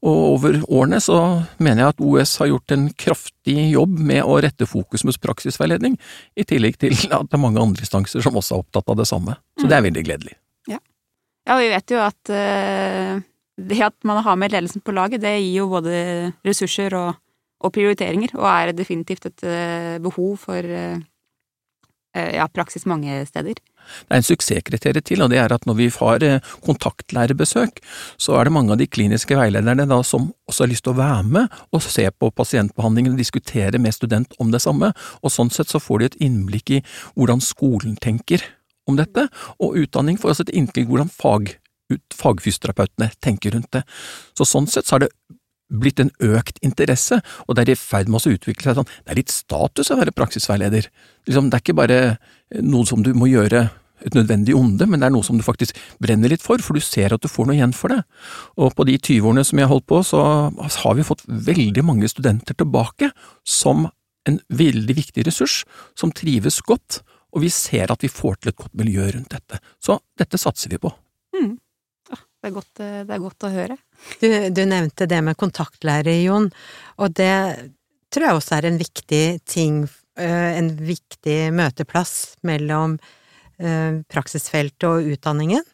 Og 0.00 0.20
over 0.36 0.56
årene 0.72 1.00
så 1.04 1.18
mener 1.60 1.82
jeg 1.82 1.92
at 1.92 2.00
OS 2.00 2.36
har 2.40 2.48
gjort 2.48 2.72
en 2.72 2.86
kraftig 2.96 3.58
jobb 3.74 3.98
med 3.98 4.24
å 4.24 4.38
rette 4.40 4.68
fokus 4.68 5.04
mot 5.04 5.20
praksisveiledning, 5.20 5.98
i 6.36 6.46
tillegg 6.48 6.80
til 6.80 6.96
at 7.10 7.28
det 7.28 7.36
er 7.36 7.44
mange 7.44 7.60
andre 7.60 7.84
instanser 7.84 8.24
som 8.24 8.40
også 8.40 8.56
er 8.56 8.64
opptatt 8.64 8.88
av 8.88 9.00
det 9.00 9.08
samme. 9.10 9.36
Så 9.60 9.68
det 9.68 9.76
er 9.76 9.84
veldig 9.84 10.06
gledelig. 10.08 10.38
Ja, 10.70 10.80
vi 11.46 11.70
vet 11.72 11.94
jo 11.94 12.00
at 12.02 12.32
uh, 12.32 13.22
det 13.62 13.84
at 13.84 13.96
man 14.08 14.22
har 14.24 14.38
med 14.38 14.54
ledelsen 14.54 14.82
på 14.84 14.94
laget, 14.94 15.22
det 15.22 15.34
gir 15.40 15.62
jo 15.62 15.70
både 15.72 16.32
ressurser 16.46 16.94
og, 16.98 17.16
og 17.62 17.72
prioriteringer, 17.74 18.34
og 18.38 18.46
er 18.48 18.76
definitivt 18.76 19.26
et 19.28 19.46
uh, 19.46 19.96
behov 20.02 20.36
for 20.44 20.62
uh, 20.62 21.02
ja, 22.14 22.46
praksis 22.52 22.86
mange 22.86 23.24
steder. 23.26 23.58
Det 23.58 24.14
er 24.14 24.20
en 24.20 24.26
suksesskriterium 24.26 25.02
til, 25.02 25.22
og 25.24 25.30
det 25.32 25.40
er 25.42 25.50
at 25.50 25.64
når 25.66 25.74
vi 25.80 25.88
har 25.90 26.24
kontaktlærebesøk, 26.62 27.80
så 28.20 28.36
er 28.38 28.46
det 28.46 28.54
mange 28.54 28.74
av 28.74 28.78
de 28.78 28.86
kliniske 28.86 29.34
veilederne 29.34 29.88
da 29.90 29.98
som 30.06 30.28
også 30.46 30.62
har 30.62 30.70
lyst 30.70 30.86
til 30.86 30.94
å 30.94 31.00
være 31.00 31.24
med 31.26 31.56
og 31.72 31.82
se 31.82 32.04
på 32.14 32.30
pasientbehandlingen 32.30 33.16
og 33.16 33.22
diskutere 33.24 33.80
med 33.82 33.96
student 33.96 34.36
om 34.38 34.52
det 34.54 34.62
samme, 34.62 34.92
og 35.18 35.34
sånn 35.34 35.50
sett 35.50 35.72
så 35.72 35.82
får 35.82 35.98
de 35.98 36.10
et 36.12 36.20
innblikk 36.28 36.76
i 36.78 36.82
hvordan 37.16 37.42
skolen 37.42 37.96
tenker 37.98 38.44
om 38.90 38.98
dette, 38.98 39.28
og 39.62 39.76
utdanning 39.78 40.18
får 40.20 40.34
også 40.34 40.48
et 40.48 40.56
inntrykk 40.60 40.90
hvordan 40.90 41.12
fag, 41.12 41.54
fagfysioterapeutene 42.16 43.12
tenker 43.22 43.56
rundt 43.56 43.70
det. 43.76 43.84
Så 44.38 44.48
sånn 44.48 44.68
sett 44.70 44.88
så 44.88 44.96
har 44.96 45.06
det 45.06 45.12
blitt 45.72 46.00
en 46.02 46.12
økt 46.20 46.58
interesse, 46.64 47.20
og 47.46 47.56
det 47.56 47.64
er 47.64 47.74
i 47.74 47.80
ferd 47.80 48.10
med 48.12 48.20
å 48.20 48.34
utvikle 48.34 48.68
seg 48.68 48.80
sånn, 48.80 48.90
det 49.04 49.14
er 49.14 49.20
litt 49.22 49.32
status 49.32 49.92
å 49.92 49.98
være 50.00 50.14
praksisveileder. 50.16 50.88
Liksom, 51.28 51.48
det 51.48 51.58
er 51.58 51.64
ikke 51.64 51.78
bare 51.78 52.00
noe 52.60 52.88
som 52.88 53.04
du 53.04 53.14
må 53.16 53.30
gjøre 53.30 53.70
et 54.02 54.16
nødvendig 54.18 54.54
onde, 54.58 54.86
men 54.90 55.00
det 55.00 55.08
er 55.08 55.14
noe 55.14 55.26
som 55.26 55.38
du 55.38 55.44
faktisk 55.46 55.78
brenner 56.02 56.32
litt 56.32 56.42
for, 56.42 56.60
for 56.64 56.76
du 56.76 56.82
ser 56.84 57.14
at 57.14 57.22
du 57.22 57.30
får 57.30 57.48
noe 57.48 57.56
igjen 57.56 57.74
for 57.76 57.94
det. 57.94 58.02
Og 58.58 58.74
på 58.76 58.86
de 58.88 58.98
20 58.98 59.30
årene 59.30 59.46
som 59.46 59.60
jeg 59.60 59.68
har 59.68 59.72
holdt 59.72 59.88
på, 59.90 60.02
så 60.06 60.22
har 60.50 60.98
vi 60.98 61.06
fått 61.06 61.24
veldig 61.28 61.84
mange 61.86 62.10
studenter 62.10 62.58
tilbake 62.58 63.12
som 63.46 63.86
en 64.28 64.38
veldig 64.54 64.96
viktig 64.98 65.24
ressurs, 65.26 65.62
som 65.98 66.12
trives 66.14 66.60
godt, 66.66 67.00
og 67.32 67.44
vi 67.44 67.50
ser 67.52 67.92
at 67.92 68.04
vi 68.04 68.10
får 68.12 68.40
til 68.40 68.52
et 68.52 68.58
godt 68.60 68.74
miljø 68.78 69.08
rundt 69.14 69.32
dette. 69.32 69.60
Så 69.80 69.98
dette 70.18 70.40
satser 70.40 70.72
vi 70.72 70.80
på. 70.82 70.90
Mm. 71.36 71.54
Det, 72.12 72.50
er 72.50 72.54
godt, 72.54 72.72
eh, 72.82 73.00
det, 73.06 73.14
er 73.14 73.22
godt, 73.22 73.46
å 73.46 73.52
høre. 73.54 73.78
Du, 74.20 74.28
du 74.52 74.62
nevnte 74.68 75.08
det 75.08 75.20
med 75.24 75.38
kontaktlærer, 75.40 76.18
Jon, 76.26 76.50
og 77.00 77.16
det 77.16 77.32
tror 78.12 78.28
jeg 78.28 78.38
også 78.38 78.56
er 78.58 78.68
en 78.68 78.80
viktig 78.80 79.24
ting, 79.48 79.82
eh, 80.20 80.50
en 80.58 80.72
viktig 80.76 81.38
møteplass 81.56 82.34
mellom 82.44 82.98
eh, 83.62 84.02
praksisfeltet 84.12 84.88
og 84.90 85.08
utdanningen. 85.14 85.64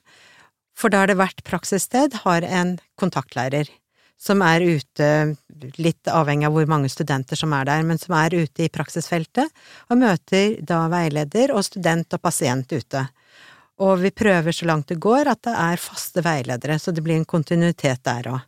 For 0.78 0.94
da 0.94 1.02
har 1.02 1.10
det 1.10 1.18
vært 1.18 1.42
praksissted, 1.48 2.20
har 2.22 2.46
en 2.46 2.76
kontaktlærer 3.00 3.70
som 4.18 4.42
er 4.42 4.64
ute, 4.66 5.08
litt 5.78 6.10
avhengig 6.10 6.48
av 6.48 6.56
hvor 6.56 6.66
mange 6.70 6.90
studenter 6.90 7.38
som 7.38 7.54
er 7.54 7.68
der, 7.68 7.84
men 7.86 8.00
som 8.02 8.16
er 8.18 8.34
ute 8.34 8.66
i 8.66 8.72
praksisfeltet, 8.72 9.52
og 9.88 10.00
møter 10.00 10.58
da 10.66 10.84
veileder 10.90 11.54
og 11.54 11.64
student 11.66 12.18
og 12.18 12.22
pasient 12.24 12.74
ute. 12.74 13.04
Og 13.78 14.00
vi 14.02 14.10
prøver 14.10 14.54
så 14.54 14.66
langt 14.66 14.90
det 14.90 14.98
går 14.98 15.30
at 15.30 15.44
det 15.46 15.54
er 15.54 15.82
faste 15.82 16.24
veiledere, 16.26 16.80
så 16.82 16.90
det 16.90 17.04
blir 17.06 17.20
en 17.20 17.28
kontinuitet 17.28 18.02
der 18.06 18.32
òg. 18.34 18.46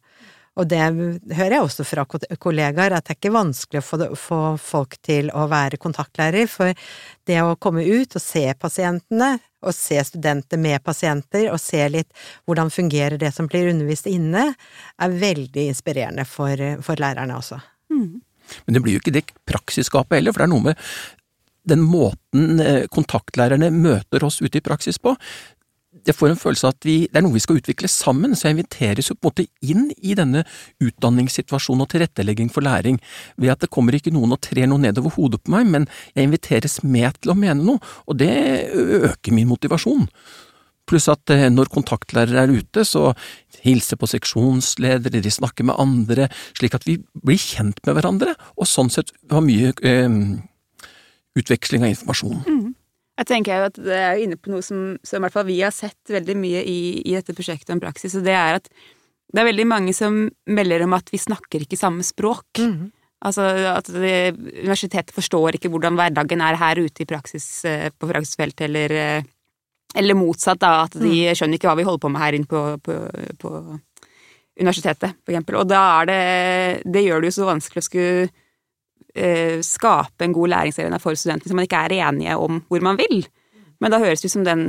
Og 0.58 0.66
det 0.68 0.80
hører 0.82 1.54
jeg 1.54 1.62
også 1.62 1.86
fra 1.86 2.02
kollegaer, 2.04 2.92
at 2.92 3.06
det 3.06 3.14
er 3.14 3.18
ikke 3.20 3.32
vanskelig 3.32 3.80
å 3.80 4.16
få, 4.18 4.40
folk 4.60 4.96
til 5.06 5.30
å 5.30 5.46
være 5.48 5.78
kontaktlærer, 5.80 6.50
for 6.50 6.74
det 7.30 7.38
å 7.40 7.54
komme 7.62 7.86
ut 7.86 8.18
og 8.18 8.24
se 8.24 8.42
pasientene, 8.58 9.36
og 9.60 9.76
se 9.76 10.00
studenter 10.04 10.60
med 10.60 10.82
pasienter, 10.84 11.50
og 11.52 11.60
se 11.60 11.82
litt 11.92 12.10
hvordan 12.48 12.72
fungerer 12.72 13.18
det 13.20 13.32
som 13.36 13.48
blir 13.50 13.70
undervist 13.72 14.08
inne, 14.10 14.50
er 15.00 15.20
veldig 15.22 15.68
inspirerende 15.72 16.26
for, 16.28 16.64
for 16.84 17.00
lærerne 17.00 17.36
også. 17.36 17.60
Mm. 17.92 18.20
Men 18.66 18.76
det 18.76 18.82
blir 18.82 18.96
jo 18.96 19.02
ikke 19.02 19.14
det 19.14 19.26
praksisskapet 19.48 20.18
heller, 20.18 20.34
for 20.34 20.42
det 20.42 20.48
er 20.48 20.54
noe 20.54 20.68
med 20.70 20.84
den 21.70 21.82
måten 21.84 22.60
eh, 22.64 22.86
kontaktlærerne 22.92 23.68
møter 23.74 24.24
oss 24.24 24.40
ute 24.40 24.58
i 24.58 24.64
praksis 24.64 24.98
på, 24.98 25.14
jeg 26.06 26.16
får 26.16 26.32
en 26.32 26.40
følelse 26.40 26.66
av 26.66 26.74
at 26.74 26.86
vi, 26.88 26.96
det 27.10 27.20
er 27.20 27.24
noe 27.24 27.36
vi 27.36 27.42
skal 27.42 27.60
utvikle 27.60 27.90
sammen, 27.90 28.34
så 28.36 28.48
jeg 28.48 28.56
inviteres 28.56 29.10
jo 29.10 29.16
på 29.16 29.28
en 29.28 29.30
måte 29.30 29.46
inn 29.72 29.88
i 29.98 30.16
denne 30.18 30.44
utdanningssituasjonen 30.82 31.84
og 31.84 31.90
tilrettelegging 31.92 32.50
for 32.52 32.66
læring, 32.66 33.00
ved 33.40 33.54
at 33.54 33.64
det 33.64 33.72
kommer 33.74 33.96
ikke 33.96 34.12
noen 34.14 34.36
og 34.36 34.42
trer 34.46 34.70
noe 34.70 34.82
nedover 34.82 35.14
hodet 35.16 35.42
på 35.44 35.54
meg, 35.54 35.68
men 35.70 35.88
jeg 36.14 36.28
inviteres 36.28 36.80
med 36.84 37.20
til 37.20 37.34
å 37.34 37.38
mene 37.38 37.64
noe, 37.64 37.82
og 38.06 38.20
det 38.20 38.32
øker 39.10 39.36
min 39.36 39.50
motivasjon. 39.50 40.06
Pluss 40.90 41.06
at 41.12 41.30
eh, 41.30 41.46
når 41.52 41.70
kontaktlærere 41.70 42.44
er 42.46 42.54
ute, 42.56 42.84
så 42.88 43.12
hilser 43.62 44.00
på 44.00 44.08
seksjonsledere, 44.10 45.22
de 45.22 45.32
snakker 45.32 45.68
med 45.68 45.78
andre, 45.78 46.30
slik 46.58 46.74
at 46.74 46.86
vi 46.88 46.98
blir 47.20 47.38
kjent 47.38 47.78
med 47.86 47.98
hverandre, 47.98 48.34
og 48.56 48.68
sånn 48.68 48.90
sett 48.90 49.12
har 49.30 49.44
mye 49.44 49.74
eh, 49.86 50.20
utveksling 51.38 51.86
av 51.86 51.94
informasjon. 51.94 52.42
Mm. 52.46 52.69
Jeg 53.20 53.28
tenker 53.28 53.58
jo 53.58 53.66
at 53.68 53.80
det 53.84 53.98
er 54.00 54.22
inne 54.22 54.38
på 54.40 54.52
noe 54.52 54.64
som, 54.64 54.94
som 55.04 55.20
i 55.20 55.26
hvert 55.26 55.34
fall 55.34 55.48
vi 55.48 55.58
har 55.60 55.74
sett 55.76 56.08
veldig 56.08 56.36
mye 56.40 56.62
i, 56.64 56.78
i 57.04 57.16
dette 57.18 57.36
prosjektet 57.36 57.74
om 57.74 57.82
praksis, 57.82 58.16
og 58.16 58.24
det 58.24 58.32
er 58.32 58.56
at 58.62 58.70
det 59.30 59.42
er 59.42 59.50
veldig 59.50 59.66
mange 59.68 59.92
som 59.94 60.24
melder 60.50 60.86
om 60.86 60.96
at 60.96 61.12
vi 61.12 61.20
snakker 61.20 61.62
ikke 61.62 61.78
samme 61.78 62.02
språk. 62.06 62.58
Mm. 62.58 62.88
Altså 63.28 63.44
at 63.74 63.90
det, 63.92 64.32
universitetet 64.62 65.12
forstår 65.14 65.58
ikke 65.58 65.70
hvordan 65.70 65.98
hverdagen 65.98 66.40
er 66.42 66.58
her 66.58 66.80
ute 66.80 67.04
i 67.04 67.08
praksis, 67.08 67.46
eh, 67.68 67.90
på 67.92 68.08
praksisfeltet, 68.08 68.64
eller, 68.66 68.96
eh, 68.96 69.28
eller 69.94 70.18
motsatt, 70.18 70.62
da. 70.62 70.72
At 70.88 70.96
de 70.96 71.12
mm. 71.28 71.36
skjønner 71.36 71.60
ikke 71.60 71.70
hva 71.70 71.76
vi 71.78 71.86
holder 71.86 72.02
på 72.02 72.12
med 72.14 72.24
her 72.24 72.38
inne 72.38 72.50
på, 72.50 72.64
på, 72.82 72.96
på 73.44 73.52
universitetet, 74.60 75.20
for 75.20 75.34
eksempel. 75.34 75.60
Og 75.60 75.68
da 75.68 75.82
er 76.00 76.10
det 76.10 76.92
Det 76.96 77.04
gjør 77.04 77.20
det 77.20 77.30
jo 77.30 77.38
så 77.38 77.50
vanskelig 77.52 77.84
å 77.84 77.90
skulle 77.90 78.30
skape 79.66 80.24
en 80.24 80.34
god 80.36 80.52
læringsarena 80.52 81.00
for 81.02 81.18
studentene, 81.18 81.48
hvis 81.48 81.56
man 81.58 81.66
ikke 81.66 81.80
er 81.88 81.96
enige 82.08 82.36
om 82.38 82.60
hvor 82.68 82.84
man 82.84 83.00
vil. 83.00 83.24
Men 83.80 83.90
da 83.90 83.98
høres 83.98 84.22
det 84.22 84.30
ut 84.30 84.36
som 84.36 84.46
den 84.46 84.68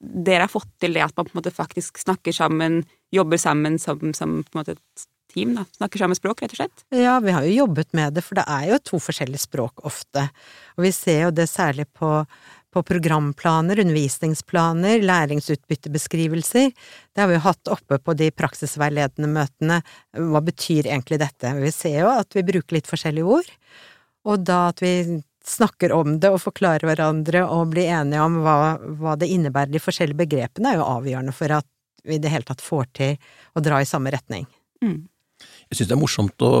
dere 0.00 0.44
har 0.44 0.52
fått 0.52 0.70
til 0.82 0.96
det 0.96 1.04
at 1.04 1.14
man 1.16 1.24
på 1.24 1.32
en 1.32 1.40
måte 1.40 1.54
faktisk 1.54 2.02
snakker 2.02 2.34
sammen, 2.36 2.82
jobber 3.14 3.40
sammen 3.40 3.78
som, 3.80 4.12
som 4.16 4.40
på 4.44 4.52
en 4.52 4.60
måte 4.60 4.76
et 4.76 5.06
team, 5.32 5.54
da. 5.56 5.64
Snakker 5.78 6.02
samme 6.02 6.16
språk, 6.18 6.42
rett 6.42 6.54
og 6.54 6.62
slett. 6.62 6.84
Ja, 6.94 7.18
vi 7.22 7.34
har 7.34 7.46
jo 7.46 7.54
jobbet 7.62 7.92
med 7.96 8.16
det, 8.18 8.24
for 8.26 8.38
det 8.38 8.46
er 8.50 8.66
jo 8.72 8.80
to 8.90 9.00
forskjellige 9.02 9.44
språk 9.46 9.84
ofte. 9.88 10.26
Og 10.76 10.84
vi 10.86 10.92
ser 10.94 11.26
jo 11.28 11.34
det 11.34 11.46
særlig 11.50 11.86
på, 11.96 12.10
på 12.70 12.82
programplaner, 12.86 13.80
undervisningsplaner, 13.82 15.02
læringsutbyttebeskrivelser. 15.02 16.70
Det 17.14 17.22
har 17.22 17.30
vi 17.30 17.38
jo 17.38 17.46
hatt 17.46 17.72
oppe 17.74 17.98
på 17.98 18.14
de 18.18 18.30
praksisveiledende 18.30 19.30
møtene. 19.32 19.80
Hva 20.14 20.42
betyr 20.46 20.86
egentlig 20.86 21.20
dette? 21.22 21.54
Vi 21.58 21.72
ser 21.74 21.98
jo 22.04 22.12
at 22.14 22.36
vi 22.36 22.46
bruker 22.46 22.78
litt 22.78 22.90
forskjellige 22.90 23.38
ord, 23.38 23.50
og 24.28 24.46
da 24.46 24.68
at 24.70 24.82
vi 24.84 24.94
snakker 25.46 25.92
om 25.96 26.18
det 26.20 26.30
og 26.30 26.42
forklarer 26.42 26.86
hverandre 26.86 27.42
og 27.48 27.72
blir 27.72 27.90
enige 27.90 28.22
om 28.22 28.40
hva, 28.44 28.56
hva 29.00 29.16
det 29.18 29.30
innebærer, 29.32 29.72
de 29.72 29.82
forskjellige 29.82 30.20
begrepene, 30.20 30.74
er 30.74 30.80
jo 30.80 30.88
avgjørende 30.88 31.34
for 31.34 31.58
at 31.60 31.66
vi 32.04 32.16
i 32.16 32.22
det 32.22 32.32
hele 32.32 32.46
tatt 32.48 32.62
får 32.64 32.90
til 32.96 33.32
å 33.56 33.62
dra 33.64 33.80
i 33.80 33.88
samme 33.88 34.12
retning. 34.12 34.46
Mm. 34.84 35.08
Jeg 35.70 35.78
synes 35.78 35.88
det 35.88 35.94
er 35.94 36.00
morsomt 36.00 36.42
å 36.44 36.52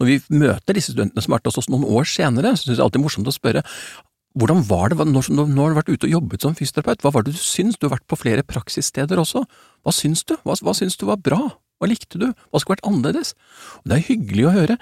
Når 0.00 0.08
vi 0.08 0.16
møter 0.34 0.74
disse 0.74 0.90
studentene 0.90 1.22
som 1.22 1.30
har 1.32 1.38
vært 1.38 1.50
hos 1.50 1.60
oss 1.60 1.68
noen 1.70 1.86
år 1.86 2.08
senere, 2.10 2.54
så 2.56 2.66
synes 2.66 2.78
jeg 2.78 2.84
alltid 2.84 2.98
det 2.98 3.02
er 3.02 3.06
morsomt 3.06 3.30
å 3.30 3.34
spørre 3.34 3.62
hvordan 4.36 4.62
var 4.68 4.92
det, 4.92 5.00
når, 5.00 5.30
når 5.32 5.62
har 5.62 5.72
du 5.72 5.78
vært 5.80 5.92
ute 5.94 6.08
og 6.08 6.12
jobbet 6.12 6.44
som 6.44 6.56
fysioterapeut, 6.56 7.02
hva 7.04 7.12
var 7.14 7.24
det 7.24 7.32
du 7.36 7.40
syns? 7.40 7.78
Du 7.78 7.86
har 7.86 7.96
vært 7.96 8.08
på 8.10 8.18
flere 8.20 8.44
praksissteder 8.44 9.20
også. 9.22 9.46
Hva 9.86 9.94
syns 9.96 10.26
du? 10.28 10.34
Hva, 10.44 10.58
hva 10.60 10.74
syns 10.76 10.98
du 11.00 11.06
var 11.08 11.22
bra? 11.24 11.40
Hva 11.80 11.88
likte 11.88 12.20
du? 12.20 12.30
Hva 12.50 12.60
skulle 12.60 12.76
vært 12.76 12.88
annerledes? 12.88 13.32
Og 13.80 13.88
det 13.88 13.96
er 13.96 14.08
hyggelig 14.10 14.48
å 14.48 14.56
høre. 14.56 14.76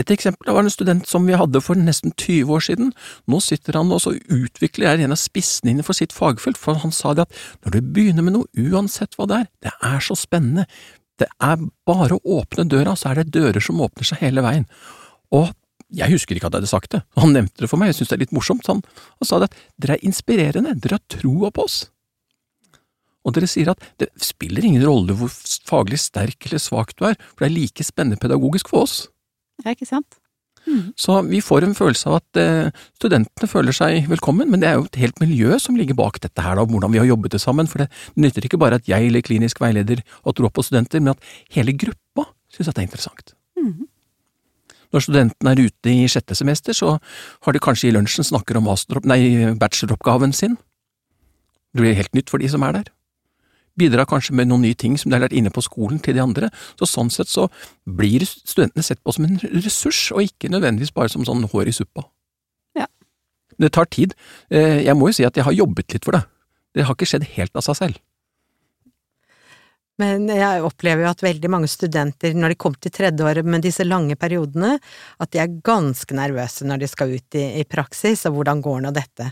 Et 0.00 0.10
eksempel 0.10 0.50
var 0.50 0.66
en 0.66 0.72
student 0.74 1.06
som 1.06 1.24
vi 1.28 1.36
hadde 1.38 1.60
for 1.62 1.78
nesten 1.78 2.12
20 2.18 2.50
år 2.52 2.64
siden. 2.66 2.92
Nå 3.30 3.40
sitter 3.44 3.78
han 3.78 3.92
og 3.94 4.08
utvikler 4.10 4.90
er 4.90 5.04
en 5.04 5.14
av 5.14 5.20
spissene 5.22 5.70
innenfor 5.70 5.96
sitt 5.96 6.12
fagfelt, 6.12 6.58
for 6.60 6.82
han 6.82 6.92
sa 6.92 7.14
det 7.14 7.28
at 7.28 7.42
når 7.64 7.76
du 7.76 7.92
begynner 7.94 8.26
med 8.26 8.36
noe, 8.36 8.50
uansett 8.58 9.14
hva 9.16 9.28
det 9.30 9.44
er, 9.44 9.50
det 9.68 9.74
er 9.86 10.02
så 10.02 10.18
spennende, 10.18 10.66
det 11.22 11.28
er 11.38 11.60
bare 11.86 12.18
å 12.18 12.40
åpne 12.40 12.66
døra, 12.66 12.96
så 12.98 13.12
er 13.12 13.22
det 13.22 13.36
dører 13.36 13.62
som 13.62 13.80
åpner 13.84 14.08
seg 14.08 14.24
hele 14.24 14.42
veien. 14.42 14.66
Og 15.34 15.52
jeg 15.94 16.14
husker 16.14 16.36
ikke 16.36 16.48
at 16.50 16.56
jeg 16.56 16.64
hadde 16.64 16.72
sagt 16.72 16.94
det, 16.94 17.02
han 17.20 17.34
nevnte 17.36 17.64
det 17.64 17.70
for 17.70 17.80
meg, 17.80 17.92
jeg 17.92 18.00
synes 18.00 18.12
det 18.12 18.18
er 18.18 18.24
litt 18.24 18.36
morsomt, 18.36 18.70
han, 18.70 18.82
han 19.20 19.28
sa 19.28 19.40
det 19.42 19.50
at 19.50 19.58
dere 19.80 19.98
er 19.98 20.06
inspirerende, 20.08 20.74
dere 20.82 20.98
har 20.98 21.20
troa 21.20 21.52
på 21.54 21.66
oss. 21.68 21.78
Og 23.24 23.32
dere 23.36 23.48
sier 23.48 23.70
at 23.72 23.80
det 24.02 24.10
spiller 24.20 24.66
ingen 24.66 24.84
rolle 24.84 25.16
hvor 25.16 25.32
faglig 25.68 26.00
sterk 26.02 26.44
eller 26.48 26.60
svak 26.60 26.92
du 26.98 27.06
er, 27.08 27.16
for 27.32 27.44
det 27.44 27.52
er 27.52 27.56
like 27.56 27.86
spennende 27.86 28.20
pedagogisk 28.20 28.68
for 28.72 28.84
oss. 28.84 28.98
Ja, 29.64 29.72
ikke 29.72 29.88
sant? 29.88 30.18
Så 30.96 31.18
vi 31.28 31.40
får 31.44 31.66
en 31.66 31.76
følelse 31.76 32.08
av 32.08 32.18
at 32.22 32.40
eh, 32.40 32.84
studentene 32.96 33.48
føler 33.50 33.76
seg 33.76 34.08
velkommen, 34.08 34.48
men 34.50 34.62
det 34.62 34.70
er 34.70 34.78
jo 34.78 34.86
et 34.88 35.00
helt 35.02 35.20
miljø 35.20 35.58
som 35.60 35.76
ligger 35.76 35.96
bak 35.98 36.20
dette 36.24 36.44
her, 36.44 36.56
da, 36.56 36.64
hvordan 36.64 36.92
vi 36.94 37.02
har 37.02 37.08
jobbet 37.10 37.34
det 37.36 37.42
sammen. 37.42 37.68
For 37.70 37.84
det 37.84 37.90
nytter 38.20 38.46
ikke 38.48 38.60
bare 38.60 38.80
at 38.80 38.88
jeg 38.88 39.10
eller 39.10 39.24
klinisk 39.24 39.60
veileder 39.60 40.00
har 40.00 40.36
tro 40.36 40.48
på 40.48 40.64
studenter, 40.64 41.04
men 41.04 41.12
at 41.14 41.34
hele 41.56 41.76
gruppa 41.76 42.30
synes 42.52 42.70
at 42.70 42.78
det 42.78 42.84
er 42.84 42.88
interessant. 42.88 43.34
Mhm. 43.60 43.90
Når 44.94 45.08
studentene 45.08 45.52
er 45.52 45.64
ute 45.66 45.90
i 45.90 46.08
sjette 46.10 46.36
semester, 46.38 46.76
så 46.76 46.96
har 46.96 47.54
de 47.54 47.62
kanskje 47.62 47.90
i 47.90 47.94
lunsjen 47.96 48.26
snakker 48.26 48.60
om 48.60 48.70
nei, 49.10 49.54
bacheloroppgaven 49.58 50.32
sin. 50.32 50.54
Det 51.74 51.82
blir 51.82 51.98
helt 51.98 52.14
nytt 52.14 52.30
for 52.30 52.38
de 52.38 52.48
som 52.52 52.62
er 52.62 52.78
der 52.78 52.92
bidrar 53.78 54.06
kanskje 54.08 54.34
med 54.38 54.48
noen 54.48 54.64
nye 54.64 54.78
ting 54.78 54.96
som 54.98 55.10
de 55.10 55.18
har 55.18 55.24
lært 55.24 55.36
inne 55.36 55.52
på 55.54 55.62
skolen 55.64 56.00
til 56.02 56.16
de 56.16 56.22
andre. 56.22 56.50
Så 56.78 56.88
sånn 56.88 57.10
sett 57.12 57.30
så 57.30 57.48
blir 57.84 58.24
studentene 58.26 58.84
sett 58.86 59.02
på 59.02 59.14
som 59.14 59.26
en 59.26 59.40
ressurs, 59.42 60.06
og 60.14 60.24
ikke 60.28 60.52
nødvendigvis 60.52 60.94
bare 60.94 61.12
som 61.12 61.26
sånn 61.26 61.46
hår 61.50 61.70
i 61.70 61.76
suppa. 61.76 62.06
Ja. 62.78 62.88
Det 63.58 63.72
tar 63.74 63.90
tid. 63.90 64.14
Eh, 64.50 64.84
jeg 64.86 64.98
må 64.98 65.10
jo 65.10 65.18
si 65.18 65.26
at 65.26 65.36
jeg 65.36 65.46
har 65.46 65.56
jobbet 65.56 65.96
litt 65.96 66.06
for 66.06 66.16
det. 66.16 66.24
Det 66.74 66.86
har 66.86 66.96
ikke 66.96 67.08
skjedd 67.10 67.26
helt 67.36 67.54
av 67.58 67.66
seg 67.66 67.80
selv. 67.80 68.02
Men 70.02 70.26
jeg 70.26 70.62
opplever 70.66 71.04
jo 71.04 71.10
at 71.12 71.22
veldig 71.22 71.50
mange 71.54 71.70
studenter, 71.70 72.34
når 72.34 72.54
de 72.54 72.58
kommer 72.58 72.80
til 72.82 72.94
tredjeåret 72.96 73.46
med 73.46 73.62
disse 73.62 73.86
lange 73.86 74.16
periodene, 74.18 74.72
at 75.22 75.30
de 75.30 75.42
er 75.42 75.58
ganske 75.66 76.16
nervøse 76.18 76.66
når 76.66 76.82
de 76.82 76.88
skal 76.90 77.14
ut 77.14 77.38
i, 77.38 77.44
i 77.60 77.66
praksis, 77.68 78.24
og 78.26 78.40
hvordan 78.40 78.62
går 78.64 78.80
nå 78.82 78.94
dette? 78.96 79.28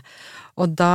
Og 0.63 0.77
da 0.79 0.93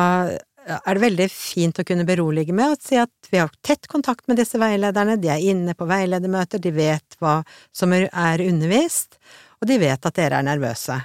er 0.68 0.96
det 0.96 1.02
veldig 1.02 1.28
fint 1.32 1.80
å 1.80 1.84
kunne 1.86 2.06
berolige 2.08 2.56
med 2.56 2.74
å 2.74 2.80
si 2.80 2.96
at 3.00 3.30
vi 3.32 3.40
har 3.40 3.52
tett 3.64 3.88
kontakt 3.88 4.26
med 4.28 4.40
disse 4.40 4.60
veilederne, 4.60 5.18
de 5.20 5.30
er 5.32 5.44
inne 5.52 5.76
på 5.76 5.88
veiledermøter, 5.88 6.60
de 6.60 6.72
vet 6.74 7.20
hva 7.20 7.40
som 7.72 7.92
er 7.96 8.44
undervist, 8.44 9.20
og 9.60 9.68
de 9.70 9.78
vet 9.80 10.10
at 10.10 10.16
dere 10.16 10.40
er 10.40 10.48
nervøse. 10.48 10.96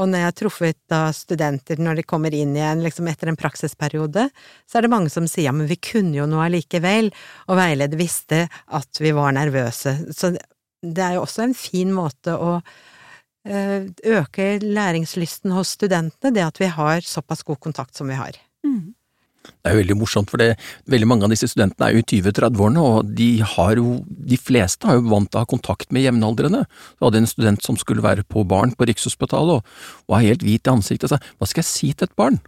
Og 0.00 0.08
når 0.08 0.22
jeg 0.22 0.28
har 0.28 0.36
truffet 0.38 0.94
studenter 1.16 1.80
når 1.82 2.00
de 2.00 2.06
kommer 2.08 2.32
inn 2.32 2.54
igjen 2.56 2.80
liksom 2.84 3.10
etter 3.10 3.28
en 3.28 3.36
praksisperiode, 3.36 4.28
så 4.64 4.78
er 4.78 4.86
det 4.86 4.92
mange 4.92 5.12
som 5.12 5.26
sier 5.28 5.50
ja, 5.50 5.52
men 5.56 5.68
vi 5.68 5.76
kunne 5.76 6.16
jo 6.16 6.28
noe 6.30 6.46
allikevel, 6.46 7.10
og 7.48 7.58
veileder 7.60 8.00
visste 8.00 8.46
at 8.72 9.02
vi 9.02 9.12
var 9.16 9.36
nervøse. 9.36 9.98
Så 10.16 10.32
det 10.32 11.04
er 11.04 11.18
jo 11.18 11.26
også 11.26 11.44
en 11.44 11.54
fin 11.56 11.92
måte 11.94 12.34
å 12.34 12.54
eh, 13.44 13.90
øke 14.16 14.48
læringslysten 14.64 15.52
hos 15.52 15.76
studentene, 15.76 16.32
det 16.34 16.46
at 16.46 16.62
vi 16.62 16.72
har 16.72 17.04
såpass 17.04 17.44
god 17.46 17.60
kontakt 17.60 17.98
som 17.98 18.08
vi 18.08 18.16
har. 18.18 18.40
Mm. 18.64 18.94
Det 19.42 19.70
er 19.70 19.74
jo 19.74 19.80
veldig 19.80 19.96
morsomt, 19.98 20.30
for 20.30 20.42
det, 20.42 20.52
veldig 20.90 21.08
mange 21.10 21.26
av 21.26 21.32
disse 21.34 21.48
studentene 21.50 21.88
er 21.88 21.96
jo 21.96 22.02
i 22.02 22.06
20-30-årene, 22.06 22.82
og 22.82 23.08
de 23.18 23.30
har 23.54 23.78
jo, 23.78 23.96
de 24.06 24.38
fleste 24.38 24.86
har 24.86 24.98
jo 24.98 25.08
vant 25.10 25.30
til 25.30 25.40
å 25.40 25.42
ha 25.44 25.50
kontakt 25.50 25.90
med 25.94 26.06
jevnaldrende. 26.06 26.64
Du 26.98 27.06
hadde 27.06 27.22
en 27.22 27.30
student 27.30 27.62
som 27.66 27.78
skulle 27.80 28.04
være 28.04 28.26
på 28.26 28.44
barn 28.48 28.74
på 28.78 28.86
Rikshospitalet, 28.90 29.62
og 29.62 30.12
var 30.12 30.22
helt 30.22 30.46
hvit 30.46 30.66
i 30.66 30.74
ansiktet 30.74 31.10
og 31.10 31.16
sa 31.16 31.34
hva 31.38 31.50
skal 31.50 31.62
jeg 31.64 31.70
si 31.70 31.90
til 31.92 32.10
et 32.10 32.18
barn? 32.18 32.38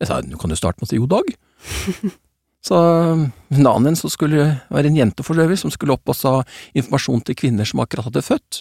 Jeg 0.00 0.10
sa 0.10 0.18
du 0.24 0.34
kan 0.40 0.50
jo 0.50 0.58
starte 0.58 0.80
med 0.80 0.88
å 0.88 0.90
si 0.90 1.00
god 1.02 1.14
dag. 1.18 1.32
Så 2.66 2.76
en 2.76 3.30
annen 3.56 3.88
en 3.88 3.96
som 3.96 4.12
skulle 4.12 4.42
være 4.68 4.90
en 4.90 4.98
jente 4.98 5.24
for 5.24 5.38
øvrig, 5.40 5.56
som 5.60 5.72
skulle 5.72 5.94
opp 5.96 6.12
og 6.12 6.18
sa 6.18 6.32
informasjon 6.76 7.22
til 7.24 7.38
kvinner 7.40 7.68
som 7.68 7.80
akkurat 7.80 8.10
hadde 8.10 8.24
født. 8.26 8.60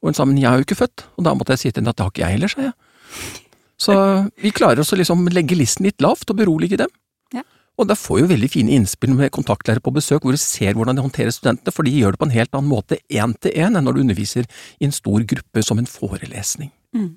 Og 0.00 0.08
hun 0.08 0.16
sa 0.16 0.24
men 0.28 0.38
jeg 0.40 0.48
har 0.48 0.60
jo 0.60 0.64
ikke 0.64 0.78
født, 0.78 1.04
og 1.18 1.26
da 1.26 1.34
måtte 1.36 1.56
jeg 1.56 1.64
si 1.64 1.70
til 1.70 1.82
henne 1.82 1.92
at 1.92 1.98
det 1.98 2.06
har 2.06 2.14
ikke 2.14 2.24
jeg 2.24 2.36
heller, 2.38 2.52
sa 2.52 2.64
jeg. 2.68 3.44
Så 3.78 3.94
vi 4.42 4.50
klarer 4.54 4.82
oss 4.82 4.92
å 4.92 4.98
liksom 4.98 5.28
legge 5.30 5.58
listen 5.58 5.86
litt 5.86 6.02
lavt 6.02 6.30
og 6.32 6.40
berolige 6.40 6.80
dem. 6.80 6.90
Ja. 7.34 7.44
Og 7.78 7.86
da 7.86 7.94
får 7.98 8.24
jo 8.24 8.32
veldig 8.32 8.50
fine 8.50 8.74
innspill 8.74 9.14
med 9.14 9.30
kontaktlærere 9.34 9.84
på 9.84 9.94
besøk, 9.94 10.24
hvor 10.24 10.34
du 10.34 10.42
ser 10.42 10.74
hvordan 10.74 10.98
de 10.98 11.04
håndterer 11.04 11.34
studentene, 11.34 11.74
for 11.74 11.86
de 11.86 11.94
gjør 11.94 12.16
det 12.16 12.22
på 12.22 12.26
en 12.26 12.34
helt 12.34 12.58
annen 12.58 12.72
måte 12.72 12.98
én 13.06 13.36
til 13.38 13.54
én 13.54 13.78
enn 13.78 13.86
når 13.86 13.96
du 13.96 14.02
underviser 14.02 14.50
i 14.80 14.88
en 14.88 14.94
stor 14.94 15.22
gruppe 15.30 15.62
som 15.62 15.78
en 15.78 15.88
forelesning. 15.88 16.72
Mm. 16.96 17.14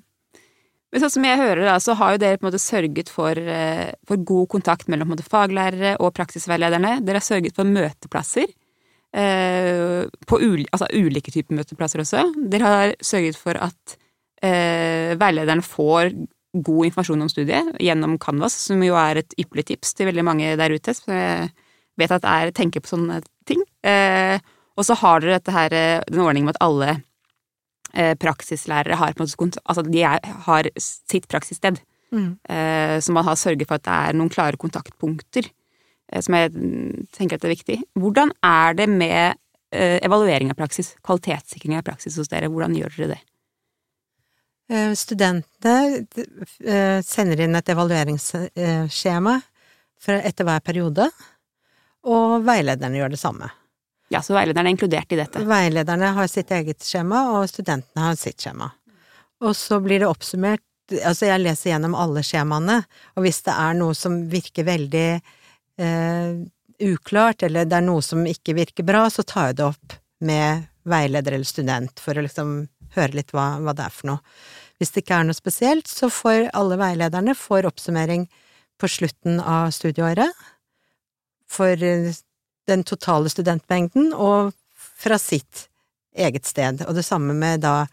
Men 0.92 1.00
sånn 1.00 1.14
som 1.14 1.24
jeg 1.24 1.40
hører 1.40 1.64
da, 1.64 1.78
så 1.80 1.96
har 1.96 2.14
jo 2.14 2.20
dere 2.20 2.38
på 2.38 2.44
en 2.44 2.50
måte 2.50 2.60
sørget 2.60 3.08
for, 3.10 3.38
eh, 3.38 3.94
for 4.06 4.20
god 4.28 4.48
kontakt 4.52 4.90
mellom 4.92 5.08
måte, 5.08 5.24
faglærere 5.24 5.96
og 5.98 6.12
praksisveilederne. 6.14 6.98
Dere 7.00 7.18
har 7.18 7.24
sørget 7.24 7.56
for 7.56 7.64
møteplasser. 7.64 8.52
Eh, 9.12 10.04
på 10.28 10.38
uli, 10.40 10.66
altså 10.72 10.86
ulike 10.92 11.32
typer 11.32 11.56
møteplasser 11.56 12.04
også. 12.04 12.26
Dere 12.52 12.68
har 12.68 12.94
sørget 13.00 13.36
for 13.40 13.56
at 13.56 13.96
eh, 14.44 15.16
veilederne 15.20 15.64
får 15.64 16.12
god 16.52 16.88
informasjon 16.88 17.24
om 17.24 17.30
studiet 17.32 17.76
gjennom 17.80 18.18
Canvas, 18.20 18.56
som 18.68 18.82
jo 18.84 18.96
er 19.00 19.22
et 19.22 19.36
ypperlig 19.40 19.70
tips 19.70 19.94
til 19.96 20.10
veldig 20.10 20.24
mange 20.26 20.56
der 20.60 20.74
ute. 20.74 20.92
Jeg 20.92 21.52
vet 22.00 22.16
at 22.18 22.26
er 22.28 22.52
tenker 22.56 22.84
på 22.84 22.92
sånne 22.92 23.22
ting. 23.48 23.62
Eh, 23.84 24.36
og 24.78 24.86
så 24.86 24.96
har 24.98 25.22
dere 25.22 25.38
dette 25.38 25.54
her, 25.54 25.72
eh, 25.76 26.04
den 26.08 26.22
ordningen 26.24 26.48
med 26.48 26.56
at 26.56 26.64
alle 26.64 26.90
eh, 27.92 28.14
praksislærere 28.16 28.96
har, 28.96 29.16
altså 29.16 29.84
de 29.84 30.04
er, 30.04 30.20
har 30.46 30.68
sitt 30.80 31.28
praksissted. 31.28 31.80
Mm. 32.12 32.38
Eh, 32.48 32.96
så 33.00 33.12
man 33.12 33.24
har 33.24 33.36
sørget 33.36 33.68
for 33.68 33.80
at 33.80 33.84
det 33.84 33.98
er 33.98 34.16
noen 34.16 34.32
klare 34.32 34.60
kontaktpunkter, 34.60 35.48
som 36.20 36.34
jeg 36.36 36.50
tenker 37.16 37.38
at 37.38 37.44
er 37.46 37.54
viktig. 37.54 37.78
Hvordan 37.96 38.34
er 38.44 38.74
det 38.76 38.84
med 38.90 39.38
evaluering 39.72 40.50
av 40.52 40.58
praksis, 40.58 40.90
kvalitetssikring 41.00 41.78
av 41.78 41.86
praksis 41.86 42.18
hos 42.20 42.28
dere? 42.28 42.50
Hvordan 42.52 42.74
gjør 42.76 42.92
dere 42.98 43.14
det? 43.14 43.20
Eh, 44.70 44.92
studentene 44.94 46.04
eh, 46.64 47.00
sender 47.02 47.40
inn 47.44 47.58
et 47.58 47.72
evalueringsskjema 47.74 49.40
etter 50.02 50.46
hver 50.46 50.62
periode, 50.64 51.08
og 52.10 52.42
veilederne 52.46 52.98
gjør 52.98 53.12
det 53.12 53.20
samme. 53.20 53.50
Ja, 54.12 54.20
Så 54.20 54.34
veilederne 54.34 54.68
er 54.68 54.74
inkludert 54.74 55.12
i 55.14 55.18
dette? 55.20 55.44
Veilederne 55.46 56.10
har 56.16 56.28
sitt 56.28 56.50
eget 56.52 56.82
skjema, 56.84 57.24
og 57.36 57.48
studentene 57.48 58.08
har 58.08 58.18
sitt 58.18 58.42
skjema. 58.42 58.68
Og 59.42 59.54
så 59.56 59.80
blir 59.82 60.02
det 60.02 60.10
oppsummert 60.10 60.64
Altså, 60.92 61.28
jeg 61.30 61.40
leser 61.40 61.70
gjennom 61.70 61.94
alle 61.96 62.20
skjemaene, 62.26 62.74
og 63.16 63.24
hvis 63.24 63.38
det 63.46 63.52
er 63.54 63.76
noe 63.78 63.94
som 63.96 64.16
virker 64.28 64.66
veldig 64.66 65.06
eh, 65.80 66.32
uklart, 66.84 67.44
eller 67.46 67.64
det 67.70 67.78
er 67.78 67.86
noe 67.86 68.02
som 68.04 68.26
ikke 68.28 68.52
virker 68.58 68.84
bra, 68.84 69.06
så 69.08 69.24
tar 69.24 69.52
jeg 69.52 69.60
det 69.60 69.68
opp 69.70 69.94
med 70.26 70.66
veileder 70.88 71.36
eller 71.36 71.48
student 71.48 72.00
for 72.00 72.18
å 72.18 72.24
liksom 72.24 72.54
høre 72.96 73.18
litt 73.18 73.32
hva, 73.34 73.56
hva 73.62 73.74
det 73.76 73.86
er 73.86 73.94
for 73.94 74.12
noe. 74.12 74.22
Hvis 74.80 74.94
det 74.94 75.04
ikke 75.04 75.20
er 75.20 75.28
noe 75.28 75.38
spesielt, 75.38 75.88
så 75.88 76.10
får 76.10 76.48
alle 76.58 76.78
veilederne 76.80 77.36
får 77.38 77.68
oppsummering 77.68 78.26
på 78.80 78.90
slutten 78.90 79.38
av 79.38 79.70
studieåret 79.74 80.32
for 81.52 81.84
eh, 81.86 82.10
den 82.66 82.82
totale 82.88 83.30
studentmengden 83.30 84.12
og 84.14 84.52
fra 84.74 85.18
sitt 85.22 85.68
eget 86.16 86.46
sted. 86.46 86.82
Og 86.88 86.96
det 86.98 87.06
samme 87.06 87.36
med 87.36 87.62
da 87.62 87.84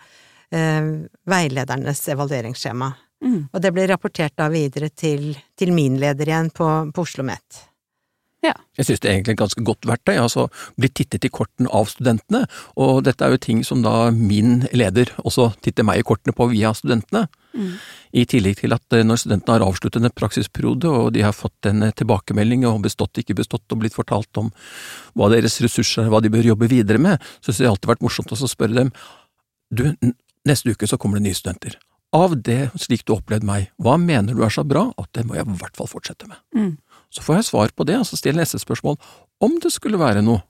eh, 0.50 0.90
veiledernes 1.30 2.04
evalueringsskjema. 2.10 2.92
Mm. 3.20 3.40
Og 3.52 3.62
det 3.62 3.72
blir 3.76 3.90
rapportert 3.92 4.38
da 4.40 4.48
videre 4.52 4.90
til, 4.90 5.34
til 5.60 5.74
min 5.76 5.98
leder 6.00 6.32
igjen 6.32 6.50
på, 6.56 6.68
på 6.96 7.04
Oslo 7.06 7.22
OsloMet. 7.22 7.66
Jeg 8.80 8.88
synes 8.88 9.02
det 9.04 9.10
er 9.10 9.18
egentlig 9.18 9.34
et 9.36 9.42
ganske 9.42 9.64
godt 9.68 9.88
verktøy, 9.90 10.14
altså 10.16 10.46
bli 10.80 10.88
tittet 10.96 11.26
i 11.28 11.32
kortene 11.34 11.72
av 11.76 11.90
studentene, 11.92 12.46
og 12.80 13.02
dette 13.04 13.26
er 13.26 13.36
jo 13.36 13.42
ting 13.44 13.66
som 13.68 13.82
da 13.84 14.12
min 14.16 14.62
leder 14.72 15.12
også 15.26 15.50
titter 15.66 15.88
meg 15.88 16.00
i 16.00 16.06
kortene 16.08 16.36
på 16.36 16.48
via 16.54 16.72
studentene. 16.78 17.26
Mm. 17.52 17.74
I 18.22 18.24
tillegg 18.30 18.62
til 18.62 18.76
at 18.76 18.96
eh, 18.96 19.04
når 19.04 19.24
studentene 19.24 19.58
har 19.58 19.66
avsluttet 19.66 20.06
en 20.06 20.14
praksisperiode 20.16 20.88
og 20.88 21.12
de 21.16 21.24
har 21.26 21.36
fått 21.36 21.68
en 21.68 21.88
eh, 21.88 21.96
tilbakemelding 21.98 22.64
og 22.70 22.84
bestått, 22.86 23.20
ikke 23.20 23.40
bestått 23.42 23.74
og 23.74 23.82
blitt 23.82 23.98
fortalt 23.98 24.40
om 24.40 24.52
hva 25.18 25.32
deres 25.34 25.58
ressurser 25.66 26.06
er, 26.06 26.14
hva 26.14 26.22
de 26.24 26.32
bør 26.32 26.52
jobbe 26.52 26.70
videre 26.72 27.02
med, 27.02 27.18
så 27.42 27.50
synes 27.50 27.64
det 27.66 27.72
alltid 27.74 27.92
vært 27.92 28.06
morsomt 28.06 28.36
å 28.36 28.40
spørre 28.40 28.78
dem 28.84 28.94
du, 29.70 29.84
neste 30.48 30.74
uke 30.74 30.88
så 30.90 30.98
kommer 30.98 31.20
det 31.20 31.28
nye 31.28 31.38
studenter. 31.38 31.76
Av 32.16 32.34
det, 32.34 32.72
slik 32.82 33.04
du 33.06 33.14
opplevde 33.14 33.46
meg, 33.46 33.68
hva 33.78 33.98
mener 34.02 34.34
du 34.34 34.42
er 34.46 34.54
så 34.54 34.64
bra 34.66 34.88
at 34.98 35.12
det 35.14 35.28
må 35.30 35.38
jeg 35.38 35.46
i 35.46 35.58
hvert 35.60 35.78
fall 35.78 35.90
fortsette 35.92 36.30
med? 36.30 36.40
Mm. 36.58 36.72
Så 37.12 37.24
får 37.26 37.40
jeg 37.40 37.48
svar 37.50 37.72
på 37.76 37.86
det, 37.90 37.98
og 37.98 38.06
så 38.06 38.18
stiller 38.20 38.42
jeg 38.44 38.48
neste 38.48 38.62
spørsmål 38.62 38.98
om 39.42 39.58
det 39.64 39.72
skulle 39.74 39.98
være 40.00 40.22
noe. 40.26 40.44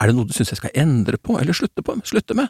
Er 0.00 0.08
det 0.10 0.16
noe 0.16 0.28
du 0.28 0.32
synes 0.32 0.52
jeg 0.52 0.60
skal 0.62 0.74
endre 0.78 1.18
på 1.20 1.38
eller 1.40 1.56
slutte, 1.56 1.82
på, 1.84 1.96
slutte 2.08 2.36
med? 2.38 2.48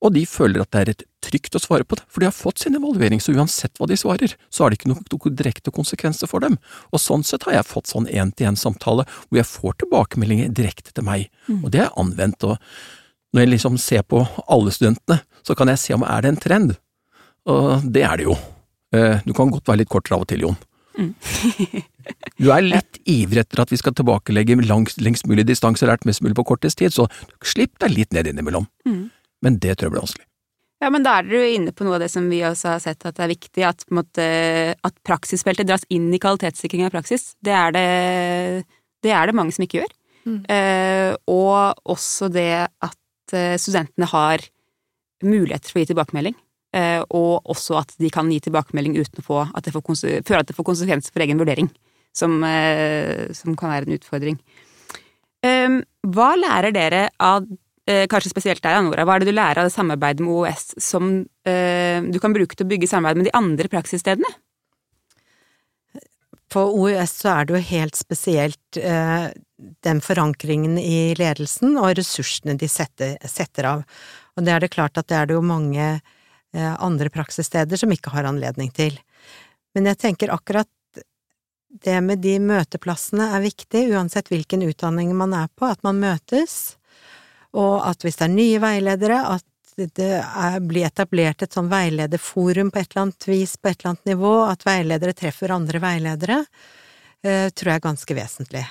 Og 0.00 0.14
de 0.14 0.22
føler 0.24 0.62
at 0.62 0.70
det 0.72 0.80
er 0.80 0.90
et 0.94 1.02
trygt 1.20 1.56
å 1.58 1.60
svare 1.60 1.84
på 1.84 1.98
det, 1.98 2.04
for 2.08 2.22
de 2.22 2.28
har 2.30 2.32
fått 2.32 2.62
sin 2.62 2.76
evaluering, 2.78 3.20
så 3.20 3.34
uansett 3.36 3.76
hva 3.76 3.84
de 3.90 3.98
svarer, 4.00 4.32
så 4.48 4.64
har 4.64 4.72
det 4.72 4.78
ikke 4.78 4.88
noen 4.94 5.34
direkte 5.36 5.72
konsekvenser 5.76 6.30
for 6.30 6.40
dem. 6.40 6.56
Og 6.88 7.02
sånn 7.04 7.24
sett 7.26 7.44
har 7.44 7.58
jeg 7.58 7.68
fått 7.68 7.90
sånn 7.92 8.08
én-til-én-samtale 8.08 9.04
hvor 9.04 9.36
jeg 9.40 9.48
får 9.50 9.76
tilbakemeldinger 9.82 10.54
direkte 10.56 10.94
til 10.96 11.04
meg, 11.04 11.28
Mm. 11.48 11.64
og 11.64 11.70
det 11.70 11.80
er 11.84 11.92
anvendt. 12.00 12.44
og 12.44 12.56
Når 13.34 13.40
jeg 13.42 13.48
liksom 13.50 13.78
ser 13.78 14.02
på 14.02 14.26
alle 14.48 14.70
studentene, 14.70 15.20
så 15.44 15.54
kan 15.54 15.68
jeg 15.68 15.78
se 15.78 15.92
om 15.94 16.02
er 16.02 16.22
det 16.22 16.28
en 16.28 16.36
trend, 16.48 16.76
og 17.46 17.82
det 17.92 18.02
er 18.02 18.16
det 18.16 18.24
jo. 18.24 18.38
Eh, 18.92 19.20
Du 19.26 19.32
kan 19.34 19.50
godt 19.50 19.66
være 19.66 19.78
litt 19.84 19.88
kortere 19.88 20.16
av 20.16 20.22
og 20.22 20.28
til, 20.28 20.40
Jon. 20.40 20.56
Mm. 20.98 21.12
Du 22.40 22.48
er 22.50 22.64
litt 22.64 22.98
ivrig 23.08 23.44
etter 23.44 23.62
at 23.62 23.70
vi 23.70 23.78
skal 23.78 23.94
tilbakelegge 23.96 24.56
langs, 24.64 24.96
lengst 25.02 25.28
mulig 25.30 25.44
distanse, 25.48 25.86
lært 25.86 26.06
mest 26.08 26.24
mulig 26.24 26.36
på 26.38 26.46
kortest 26.48 26.80
tid, 26.80 26.94
så 26.94 27.06
slipp 27.44 27.76
deg 27.82 27.94
litt 27.94 28.16
ned 28.16 28.30
innimellom. 28.32 28.66
Mm. 28.88 29.04
Men 29.44 29.58
det 29.62 29.76
tror 29.76 29.90
jeg 29.90 29.94
blir 29.94 30.04
vanskelig. 30.06 30.26
Ja, 30.80 30.88
men 30.88 31.04
da 31.04 31.18
er 31.18 31.26
dere 31.28 31.42
jo 31.42 31.56
inne 31.58 31.74
på 31.76 31.84
noe 31.84 31.98
av 31.98 32.04
det 32.06 32.08
som 32.08 32.24
vi 32.32 32.40
også 32.46 32.72
har 32.72 32.80
sett 32.80 33.04
at 33.04 33.18
det 33.18 33.24
er 33.26 33.32
viktig, 33.34 33.64
at, 33.68 33.82
på 33.84 33.92
en 33.92 33.98
måte, 34.00 34.26
at 34.88 34.94
praksisfeltet 35.04 35.68
dras 35.68 35.84
inn 35.92 36.08
i 36.16 36.20
kvalitetssikring 36.22 36.86
av 36.86 36.94
praksis. 36.94 37.34
Det 37.44 37.52
er 37.52 37.74
det, 37.76 37.88
det, 39.04 39.12
er 39.12 39.28
det 39.28 39.36
mange 39.36 39.52
som 39.52 39.66
ikke 39.66 39.82
gjør. 39.82 39.92
Mm. 40.24 40.38
Eh, 40.52 41.10
og 41.28 41.84
også 41.92 42.30
det 42.32 42.64
at 42.64 43.36
eh, 43.36 43.58
studentene 43.60 44.08
har 44.08 44.46
muligheter 45.20 45.68
for 45.68 45.80
å 45.80 45.84
gi 45.84 45.90
tilbakemelding. 45.92 46.38
Eh, 46.76 47.00
og 47.10 47.48
også 47.50 47.80
at 47.80 47.94
de 47.98 48.10
kan 48.14 48.28
gi 48.30 48.38
tilbakemelding 48.44 48.94
uten 49.00 49.24
å 49.26 49.40
at 49.42 49.66
det 49.66 49.72
føle 49.74 50.38
at 50.38 50.50
det 50.50 50.54
får 50.54 50.68
konsekvenser 50.68 51.14
for 51.14 51.24
egen 51.24 51.40
vurdering. 51.40 51.70
Som, 52.14 52.42
eh, 52.42 53.30
som 53.32 53.54
kan 53.54 53.70
være 53.70 53.86
en 53.86 53.96
utfordring. 53.98 54.38
Eh, 55.46 55.80
hva 56.10 56.30
lærer 56.34 56.74
dere 56.74 57.04
av 57.22 57.46
eh, 57.86 58.06
kanskje 58.10 58.32
spesielt 58.32 58.62
deg, 58.62 58.82
Nora, 58.82 59.04
hva 59.06 59.14
er 59.14 59.22
det 59.22 59.30
du 59.30 59.36
lærer 59.36 59.62
av 59.62 59.68
det 59.68 59.74
samarbeidet 59.76 60.24
med 60.26 60.34
OOS 60.34 60.74
som 60.82 61.20
du 61.50 62.18
kan 62.22 62.34
bruke 62.34 62.54
til 62.54 62.66
å 62.66 62.70
bygge 62.70 62.86
samarbeid 62.90 63.18
med 63.18 63.28
de 63.30 63.38
andre 63.38 63.70
praksisstedene? 63.72 64.28
På 66.50 66.64
OUS 66.74 67.12
så 67.22 67.30
er 67.32 67.46
det 67.46 67.54
jo 67.54 67.66
helt 67.68 67.98
spesielt 67.98 68.78
eh, 68.78 69.28
den 69.86 70.00
forankringen 70.02 70.78
i 70.82 71.12
ledelsen 71.18 71.76
og 71.78 71.94
ressursene 71.98 72.56
de 72.58 72.68
setter, 72.70 73.14
setter 73.22 73.68
av. 73.70 73.84
Og 74.34 74.46
det 74.46 74.54
er 74.54 74.64
det 74.64 74.72
klart 74.74 74.98
at 74.98 75.06
det 75.10 75.18
er 75.18 75.30
det 75.30 75.36
jo 75.38 75.44
mange 75.46 75.92
andre 76.58 77.10
praksissteder 77.14 77.78
som 77.78 77.92
ikke 77.94 78.10
har 78.10 78.26
anledning 78.26 78.72
til. 78.74 78.96
Men 79.74 79.86
jeg 79.86 80.00
tenker 80.02 80.32
akkurat 80.34 80.68
det 81.70 82.00
med 82.02 82.18
de 82.24 82.34
møteplassene 82.42 83.28
er 83.36 83.44
viktig, 83.44 83.84
uansett 83.94 84.30
hvilken 84.32 84.64
utdanning 84.66 85.12
man 85.16 85.34
er 85.36 85.50
på, 85.54 85.68
at 85.70 85.82
man 85.86 86.00
møtes, 86.02 86.76
og 87.54 87.80
at 87.86 88.02
hvis 88.02 88.18
det 88.18 88.26
er 88.26 88.34
nye 88.34 88.58
veiledere, 88.62 89.20
at 89.36 89.46
det 89.96 90.10
er, 90.18 90.58
blir 90.66 90.88
etablert 90.88 91.44
et 91.44 91.54
sånn 91.54 91.70
veilederforum 91.70 92.72
på 92.72 92.82
et 92.82 92.90
eller 92.90 93.06
annet 93.06 93.28
vis, 93.30 93.54
på 93.56 93.70
et 93.70 93.78
eller 93.78 93.92
annet 93.92 94.12
nivå, 94.12 94.34
at 94.50 94.66
veiledere 94.66 95.16
treffer 95.16 95.54
andre 95.54 95.80
veiledere, 95.82 96.42
eh, 97.22 97.48
tror 97.54 97.72
jeg 97.72 97.80
er 97.80 97.86
ganske 97.86 98.16
vesentlig. 98.18 98.66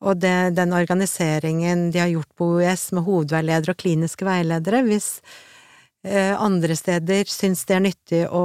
Og 0.00 0.20
det, 0.20 0.54
den 0.56 0.72
organiseringen 0.76 1.88
de 1.92 2.00
har 2.00 2.12
gjort 2.12 2.30
på 2.36 2.52
OUS 2.54 2.86
med 2.96 3.04
hovedveiledere 3.08 3.74
og 3.74 3.80
kliniske 3.80 4.28
veiledere, 4.28 4.84
hvis 4.86 5.08
eh, 5.18 5.49
andre 6.08 6.76
steder 6.76 7.28
syns 7.28 7.66
det 7.68 7.74
er 7.76 7.82
nyttig 7.84 8.20
å 8.32 8.44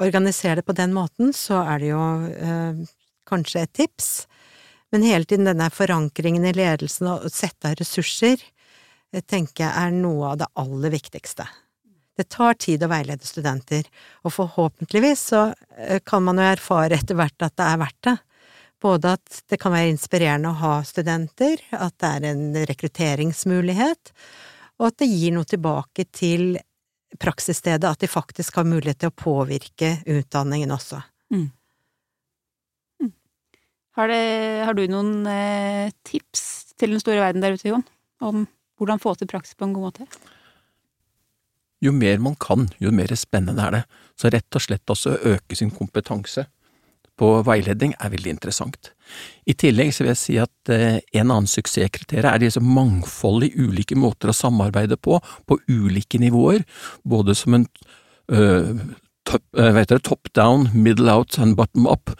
organisere 0.00 0.60
det 0.60 0.66
på 0.66 0.72
den 0.72 0.94
måten, 0.96 1.32
så 1.32 1.60
er 1.62 1.80
det 1.80 1.90
jo 1.92 2.04
eh, 2.30 2.84
kanskje 3.28 3.64
et 3.64 3.72
tips. 3.76 4.10
Men 4.90 5.04
hele 5.06 5.28
tiden 5.28 5.48
denne 5.48 5.68
forankringen 5.70 6.46
i 6.48 6.54
ledelsen 6.56 7.10
og 7.12 7.26
å 7.28 7.32
sette 7.32 7.70
av 7.70 7.76
ressurser, 7.78 8.40
jeg 9.10 9.26
tenker 9.26 9.66
jeg 9.66 9.74
er 9.74 9.94
noe 9.94 10.32
av 10.32 10.40
det 10.40 10.48
aller 10.60 10.94
viktigste. 10.94 11.46
Det 12.16 12.28
tar 12.32 12.56
tid 12.60 12.82
å 12.84 12.90
veilede 12.90 13.26
studenter, 13.26 13.86
og 14.24 14.34
forhåpentligvis 14.34 15.22
så 15.32 15.44
eh, 15.76 16.00
kan 16.04 16.24
man 16.26 16.40
jo 16.40 16.48
erfare 16.48 16.98
etter 16.98 17.18
hvert 17.18 17.46
at 17.46 17.56
det 17.60 17.68
er 17.68 17.80
verdt 17.84 18.02
det. 18.08 18.16
Både 18.80 19.16
at 19.18 19.42
det 19.52 19.58
kan 19.60 19.74
være 19.74 19.92
inspirerende 19.92 20.52
å 20.54 20.60
ha 20.62 20.74
studenter, 20.88 21.60
at 21.76 21.98
det 22.00 22.12
er 22.16 22.30
en 22.30 22.44
rekrutteringsmulighet, 22.70 24.12
og 24.80 24.88
at 24.88 24.98
det 25.02 25.10
gir 25.10 25.34
noe 25.36 25.48
tilbake 25.48 26.06
til 26.08 26.54
praksisstedet, 27.20 27.84
at 27.84 28.00
de 28.00 28.08
faktisk 28.08 28.56
har 28.56 28.68
mulighet 28.68 29.02
til 29.02 29.10
å 29.10 29.16
påvirke 29.18 29.98
utdanningen 30.08 30.72
også. 30.72 31.02
Har, 33.98 34.08
det, 34.08 34.20
har 34.64 34.76
du 34.78 34.84
noen 34.88 35.26
eh, 35.28 35.90
tips 36.06 36.74
til 36.80 36.94
den 36.94 37.02
store 37.02 37.20
verden 37.20 37.42
der 37.44 37.58
ute, 37.58 37.68
Jon, 37.68 37.84
om 38.24 38.46
hvordan 38.80 39.02
få 39.02 39.12
til 39.18 39.28
praksis 39.28 39.58
på 39.58 39.66
en 39.66 39.74
god 39.76 39.90
måte? 39.90 40.06
Jo 41.84 41.92
mer 41.96 42.20
man 42.22 42.36
kan, 42.40 42.68
jo 42.80 42.92
mer 42.94 43.12
spennende 43.18 43.66
er 43.66 43.76
det. 43.76 43.82
Så 44.16 44.30
rett 44.32 44.56
og 44.56 44.64
slett 44.64 44.92
også 44.92 45.18
øke 45.34 45.58
sin 45.58 45.72
kompetanse 45.74 46.46
på 47.20 47.34
veiledning 47.44 47.92
er 48.00 48.12
veldig 48.14 48.32
interessant. 48.32 48.92
I 49.44 49.56
tillegg 49.58 49.92
så 49.92 50.04
vil 50.04 50.12
jeg 50.14 50.20
si 50.20 50.38
at 50.40 50.72
eh, 50.72 51.00
en 51.20 51.28
annen 51.28 51.50
suksesskriterier 51.50 52.30
er 52.30 52.42
disse 52.42 52.62
mangfoldige 52.64 53.68
ulike 53.68 53.98
måter 53.98 54.32
å 54.32 54.36
samarbeide 54.36 54.96
på, 54.96 55.18
på 55.20 55.60
ulike 55.68 56.20
nivåer, 56.22 56.64
både 57.04 57.36
som 57.36 57.58
en 57.58 57.66
uh, 58.32 58.76
top, 59.28 59.44
heter 59.56 59.98
det, 59.98 60.04
top 60.06 60.30
down, 60.36 60.68
middle 60.72 61.10
out 61.12 61.38
and 61.42 61.58
bottom 61.58 61.88
up, 61.90 62.14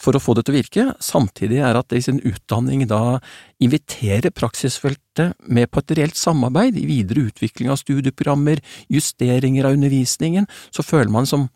for 0.00 0.16
å 0.16 0.22
få 0.22 0.32
det 0.36 0.46
til 0.46 0.54
å 0.54 0.58
virke. 0.60 0.84
Samtidig 1.04 1.60
er 1.66 1.76
at 1.76 1.90
det 1.90 2.00
i 2.00 2.06
sin 2.06 2.22
utdanning 2.24 2.86
da 2.88 3.18
inviterer 3.60 4.32
praksisfeltet 4.32 5.34
med 5.44 5.68
på 5.68 5.82
et 5.82 5.96
reelt 5.98 6.16
samarbeid 6.16 6.78
i 6.80 6.86
videre 6.88 7.26
utvikling 7.28 7.72
av 7.72 7.80
studieprogrammer, 7.82 8.62
justeringer 8.88 9.68
av 9.68 9.76
undervisningen, 9.76 10.48
så 10.72 10.86
føler 10.86 11.12
man 11.12 11.28
som 11.28 11.50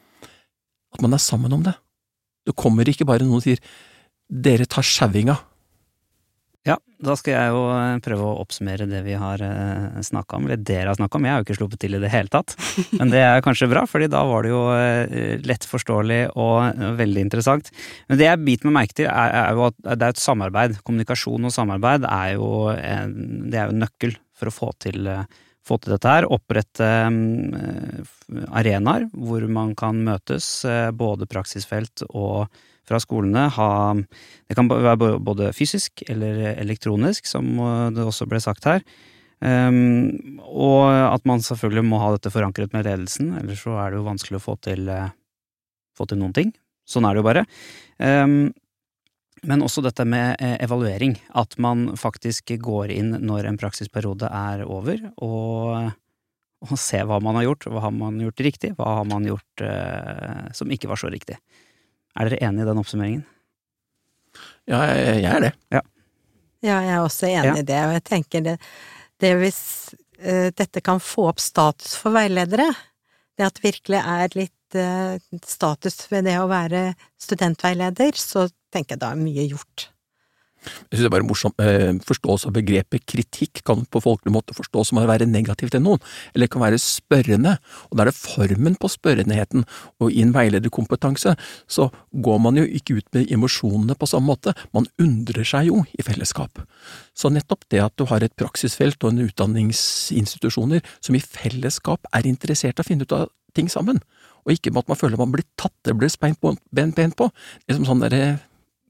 at 0.94 1.02
man 1.02 1.16
er 1.16 1.22
sammen 1.22 1.56
om 1.56 1.64
det. 1.64 1.74
Det 2.44 2.56
kommer 2.58 2.88
ikke 2.88 3.08
bare 3.08 3.26
noen 3.26 3.40
og 3.40 3.46
sier 3.46 3.60
dere 4.28 4.66
tar 4.68 4.86
sjauinga. 4.86 5.36
Ja, 6.64 6.78
da 7.04 7.12
skal 7.20 7.34
jeg 7.34 7.52
jo 7.52 7.64
eh, 7.74 7.98
prøve 8.00 8.24
å 8.24 8.38
oppsummere 8.40 8.86
det 8.88 9.02
vi 9.04 9.12
har 9.20 9.42
snakka 10.00 10.38
om, 10.38 10.46
eller 10.46 10.62
dere 10.64 10.88
har 10.88 10.96
snakka 10.96 11.18
om. 11.20 11.26
Jeg 11.28 11.34
har 11.34 11.42
jo 11.42 11.44
ikke 11.44 11.56
sluppet 11.58 11.82
til 11.82 11.98
i 11.98 12.00
det 12.00 12.08
hele 12.08 12.32
tatt, 12.32 12.54
men 12.98 13.12
det 13.12 13.20
er 13.20 13.44
kanskje 13.44 13.68
bra, 13.68 13.82
fordi 13.88 14.08
da 14.12 14.22
var 14.24 14.46
det 14.46 14.54
jo 14.54 14.62
eh, 14.72 15.34
lett 15.44 15.68
forståelig 15.68 16.22
og 16.32 16.54
eh, 16.70 16.96
veldig 17.02 17.26
interessant. 17.26 17.68
Men 18.08 18.20
det 18.20 18.30
jeg 18.30 18.44
biter 18.46 18.70
meg 18.70 18.78
merke 18.78 18.96
til, 19.02 19.10
er, 19.12 19.52
jo 19.52 19.68
at 19.68 19.76
det 19.84 20.08
er 20.08 20.16
et 20.16 20.24
samarbeid. 20.24 20.80
Kommunikasjon 20.88 21.50
og 21.50 21.52
samarbeid 21.52 22.08
er 22.08 22.36
jo 22.38 22.50
en, 22.72 23.18
det 23.52 23.60
er 23.60 23.68
jo 23.68 23.76
en 23.76 23.84
nøkkel 23.84 24.16
for 24.34 24.48
å 24.48 24.56
få 24.62 24.72
til, 24.86 25.12
få 25.64 25.78
til 25.80 25.94
dette 25.94 26.10
her. 26.10 26.28
Opprette 26.32 26.90
um, 27.08 27.56
arenaer 28.54 29.08
hvor 29.12 29.44
man 29.48 29.74
kan 29.78 30.02
møtes, 30.06 30.48
både 30.96 31.28
praksisfelt 31.30 32.06
og 32.10 32.46
fra 32.84 32.98
skolene 33.00 33.46
ha 33.48 33.68
Det 33.96 34.56
kan 34.58 34.68
være 34.68 35.16
både 35.24 35.52
fysisk 35.56 36.02
eller 36.04 36.52
elektronisk, 36.52 37.24
som 37.24 37.46
det 37.96 38.04
også 38.04 38.28
ble 38.28 38.42
sagt 38.44 38.68
her. 38.68 38.84
Um, 39.44 40.40
og 40.44 40.88
at 40.88 41.24
man 41.28 41.42
selvfølgelig 41.44 41.84
må 41.88 42.00
ha 42.00 42.12
dette 42.14 42.32
forankret 42.32 42.76
med 42.76 42.84
ledelsen, 42.86 43.32
ellers 43.40 43.64
så 43.64 43.78
er 43.80 43.92
det 43.92 43.98
jo 44.00 44.06
vanskelig 44.08 44.38
å 44.40 44.44
få 44.44 44.58
til, 44.64 44.88
få 45.96 46.06
til 46.08 46.20
noen 46.20 46.36
ting. 46.36 46.52
Sånn 46.88 47.08
er 47.08 47.16
det 47.16 47.24
jo 47.24 47.26
bare. 47.26 47.44
Um, 47.96 48.52
men 49.46 49.62
også 49.64 49.82
dette 49.84 50.06
med 50.08 50.40
evaluering. 50.64 51.16
At 51.36 51.56
man 51.62 51.90
faktisk 52.00 52.54
går 52.62 52.92
inn 52.94 53.12
når 53.24 53.50
en 53.50 53.60
praksisperiode 53.60 54.28
er 54.28 54.64
over, 54.66 55.02
og, 55.24 55.92
og 56.64 56.74
ser 56.80 57.06
hva 57.08 57.20
man 57.24 57.38
har 57.40 57.48
gjort. 57.48 57.68
Hva 57.70 57.84
har 57.86 57.94
man 57.94 58.20
gjort 58.22 58.44
riktig, 58.46 58.72
hva 58.78 59.00
har 59.00 59.08
man 59.10 59.26
gjort 59.28 59.64
eh, 59.64 60.48
som 60.56 60.72
ikke 60.72 60.90
var 60.90 61.00
så 61.00 61.12
riktig. 61.12 61.38
Er 62.14 62.30
dere 62.30 62.42
enig 62.46 62.64
i 62.64 62.68
den 62.70 62.80
oppsummeringen? 62.80 63.24
Ja, 64.70 64.80
jeg, 64.88 65.20
jeg 65.22 65.30
er 65.30 65.44
det. 65.48 65.52
Ja. 65.74 65.84
Ja, 66.64 66.80
jeg 66.80 66.94
er 66.94 67.04
også 67.04 67.28
enig 67.28 67.50
Ja. 67.50 67.60
i 67.60 67.68
det, 67.68 67.80
og 67.84 67.94
jeg 67.98 68.04
tenker 68.08 68.44
det, 68.44 68.56
det 69.20 69.34
hvis 69.36 69.60
uh, 70.24 70.48
dette 70.56 70.80
kan 70.80 71.02
få 71.02 71.28
opp 71.34 71.42
status 71.42 71.96
for 72.00 72.16
veiledere. 72.16 72.70
Det 73.36 73.44
at 73.44 73.58
det 73.58 73.66
virkelig 73.66 73.98
er 73.98 74.36
litt 74.38 74.76
eh, 74.78 75.16
status 75.42 76.04
ved 76.12 76.28
det 76.28 76.36
å 76.38 76.46
være 76.46 76.92
studentveileder, 77.18 78.14
så 78.14 78.44
tenker 78.74 78.96
jeg 78.96 79.04
da 79.04 79.12
er 79.14 79.20
mye 79.20 79.48
gjort. 79.48 79.88
Jeg 80.64 80.96
synes 80.96 81.02
det 81.04 81.08
er 81.08 81.14
bare 81.14 81.26
morsomt. 81.28 81.60
Eh, 81.60 81.92
forståelse 82.08 82.48
av 82.48 82.54
begrepet 82.56 83.04
kritikk 83.08 83.62
kan 83.66 83.84
på 83.84 84.02
folkelig 84.02 84.32
måte 84.34 84.56
forstås 84.56 84.90
som 84.90 85.00
å 85.00 85.06
være 85.08 85.28
negativ 85.28 85.72
til 85.72 85.82
noen, 85.84 86.02
eller 86.34 86.50
kan 86.50 86.64
være 86.64 86.80
spørrende, 86.80 87.56
og 87.90 87.96
da 87.96 88.04
er 88.04 88.10
det 88.10 88.16
formen 88.18 88.78
på 88.80 88.90
spørrenheten, 88.92 89.66
og 90.00 90.12
i 90.12 90.22
en 90.24 90.34
veilederkompetanse 90.34 91.34
så 91.68 91.88
går 92.12 92.40
man 92.46 92.60
jo 92.60 92.64
ikke 92.64 92.98
ut 93.00 93.08
med 93.16 93.32
emosjonene 93.34 93.96
på 93.98 94.08
samme 94.10 94.32
måte, 94.32 94.54
man 94.76 94.88
undrer 95.00 95.46
seg 95.48 95.70
jo 95.70 95.84
i 95.92 96.06
fellesskap. 96.06 96.62
Så 97.16 97.30
nettopp 97.32 97.68
det 97.72 97.82
at 97.84 97.96
du 98.00 98.06
har 98.10 98.24
et 98.24 98.36
praksisfelt 98.38 99.04
og 99.04 99.14
en 99.14 99.24
utdanningsinstitusjoner 99.28 100.84
som 101.00 101.16
i 101.16 101.22
fellesskap 101.22 102.08
er 102.14 102.28
interessert 102.30 102.80
i 102.80 102.84
å 102.84 102.88
finne 102.88 103.06
ut 103.06 103.16
av 103.16 103.28
ting 103.54 103.68
sammen, 103.70 104.00
og 104.44 104.52
ikke 104.52 104.72
med 104.72 104.84
at 104.84 104.90
man 104.90 104.98
føler 104.98 105.20
man 105.20 105.32
blir 105.32 105.46
tatt, 105.60 105.76
det 105.86 105.94
blir 105.96 106.10
speint 106.12 106.40
på, 106.42 106.52
ben, 106.74 106.90
ben 106.96 107.14
på, 107.16 107.30
liksom 107.68 107.86
sånn 107.88 108.02
derre 108.02 108.24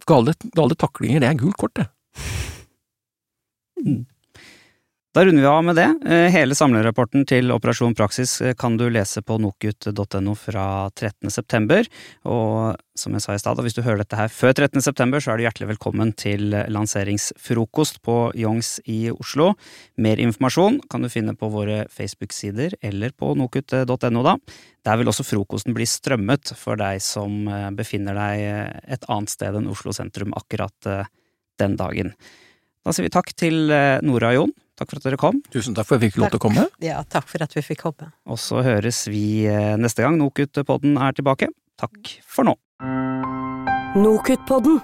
Gale, 0.07 0.35
gale 0.57 0.77
taklinger, 0.77 1.23
det 1.25 1.29
er 1.31 1.39
gult 1.41 1.57
kort, 1.61 1.77
det. 1.79 1.89
Da 5.15 5.23
runder 5.25 5.43
vi 5.43 5.47
av 5.47 5.65
med 5.65 5.77
det. 5.79 5.87
Eh, 6.11 6.25
hele 6.35 6.57
samlerapporten 6.59 7.23
til 7.31 7.53
Operasjon 7.55 7.93
Praksis 7.95 8.33
eh, 8.43 8.55
kan 8.59 8.75
du 8.75 8.89
lese 8.91 9.21
på 9.23 9.37
nokut.no 9.39 10.33
fra 10.35 10.65
13. 10.91 11.31
september. 11.31 11.87
Og 12.27 12.75
som 12.99 13.15
jeg 13.15 13.23
sa 13.23 13.37
i 13.37 13.39
stad, 13.39 13.61
hvis 13.63 13.77
du 13.77 13.85
hører 13.87 14.01
dette 14.03 14.19
her 14.19 14.33
før 14.35 14.51
13. 14.57 14.83
september, 14.83 15.23
så 15.23 15.31
er 15.31 15.39
du 15.39 15.45
hjertelig 15.45 15.69
velkommen 15.69 16.11
til 16.19 16.51
lanseringsfrokost 16.51 18.01
på 18.03 18.17
Youngs 18.35 18.81
i 18.91 19.13
Oslo. 19.13 19.53
Mer 20.03 20.19
informasjon 20.25 20.81
kan 20.91 21.07
du 21.07 21.13
finne 21.15 21.37
på 21.39 21.53
våre 21.55 21.85
Facebook-sider 21.95 22.75
eller 22.83 23.15
på 23.15 23.37
nokut.no, 23.39 24.25
da. 24.27 24.35
Der 24.83 24.99
vil 24.99 25.13
også 25.15 25.29
frokosten 25.29 25.79
bli 25.79 25.87
strømmet 25.87 26.57
for 26.59 26.83
deg 26.83 26.99
som 27.07 27.47
eh, 27.47 27.71
befinner 27.71 28.19
deg 28.19 28.91
et 28.99 29.07
annet 29.07 29.37
sted 29.39 29.63
enn 29.63 29.71
Oslo 29.71 29.95
sentrum 29.95 30.35
akkurat 30.35 31.07
den 31.63 31.79
dagen. 31.79 32.17
Da 32.83 32.91
sier 32.91 33.07
vi 33.07 33.15
takk 33.15 33.31
til 33.39 33.71
Nora 34.03 34.35
og 34.35 34.41
Jon. 34.41 34.57
Takk 34.75 34.91
for 34.91 34.99
at 34.99 35.07
dere 35.07 35.19
kom. 35.21 35.39
Tusen 35.55 35.77
takk 35.77 35.87
for 35.87 35.99
at 35.99 36.03
vi 36.03 36.11
fikk 36.11 36.25
lov 36.25 36.33
til 36.35 36.41
å 36.41 36.45
komme. 36.47 36.65
Ja, 36.83 37.03
takk 37.07 37.29
for 37.31 37.45
at 37.47 37.55
vi 37.55 37.63
fikk 37.63 37.85
komme. 37.85 38.11
Og 38.27 38.41
så 38.43 38.63
høres 38.67 39.05
vi 39.11 39.45
eh, 39.47 39.75
neste 39.79 40.03
gang 40.03 40.19
Nokut-podden 40.19 40.99
er 40.99 41.15
tilbake. 41.15 41.51
Takk 41.81 42.17
for 42.27 42.49
nå. 42.49 42.57
Nokut-podden 43.95 44.81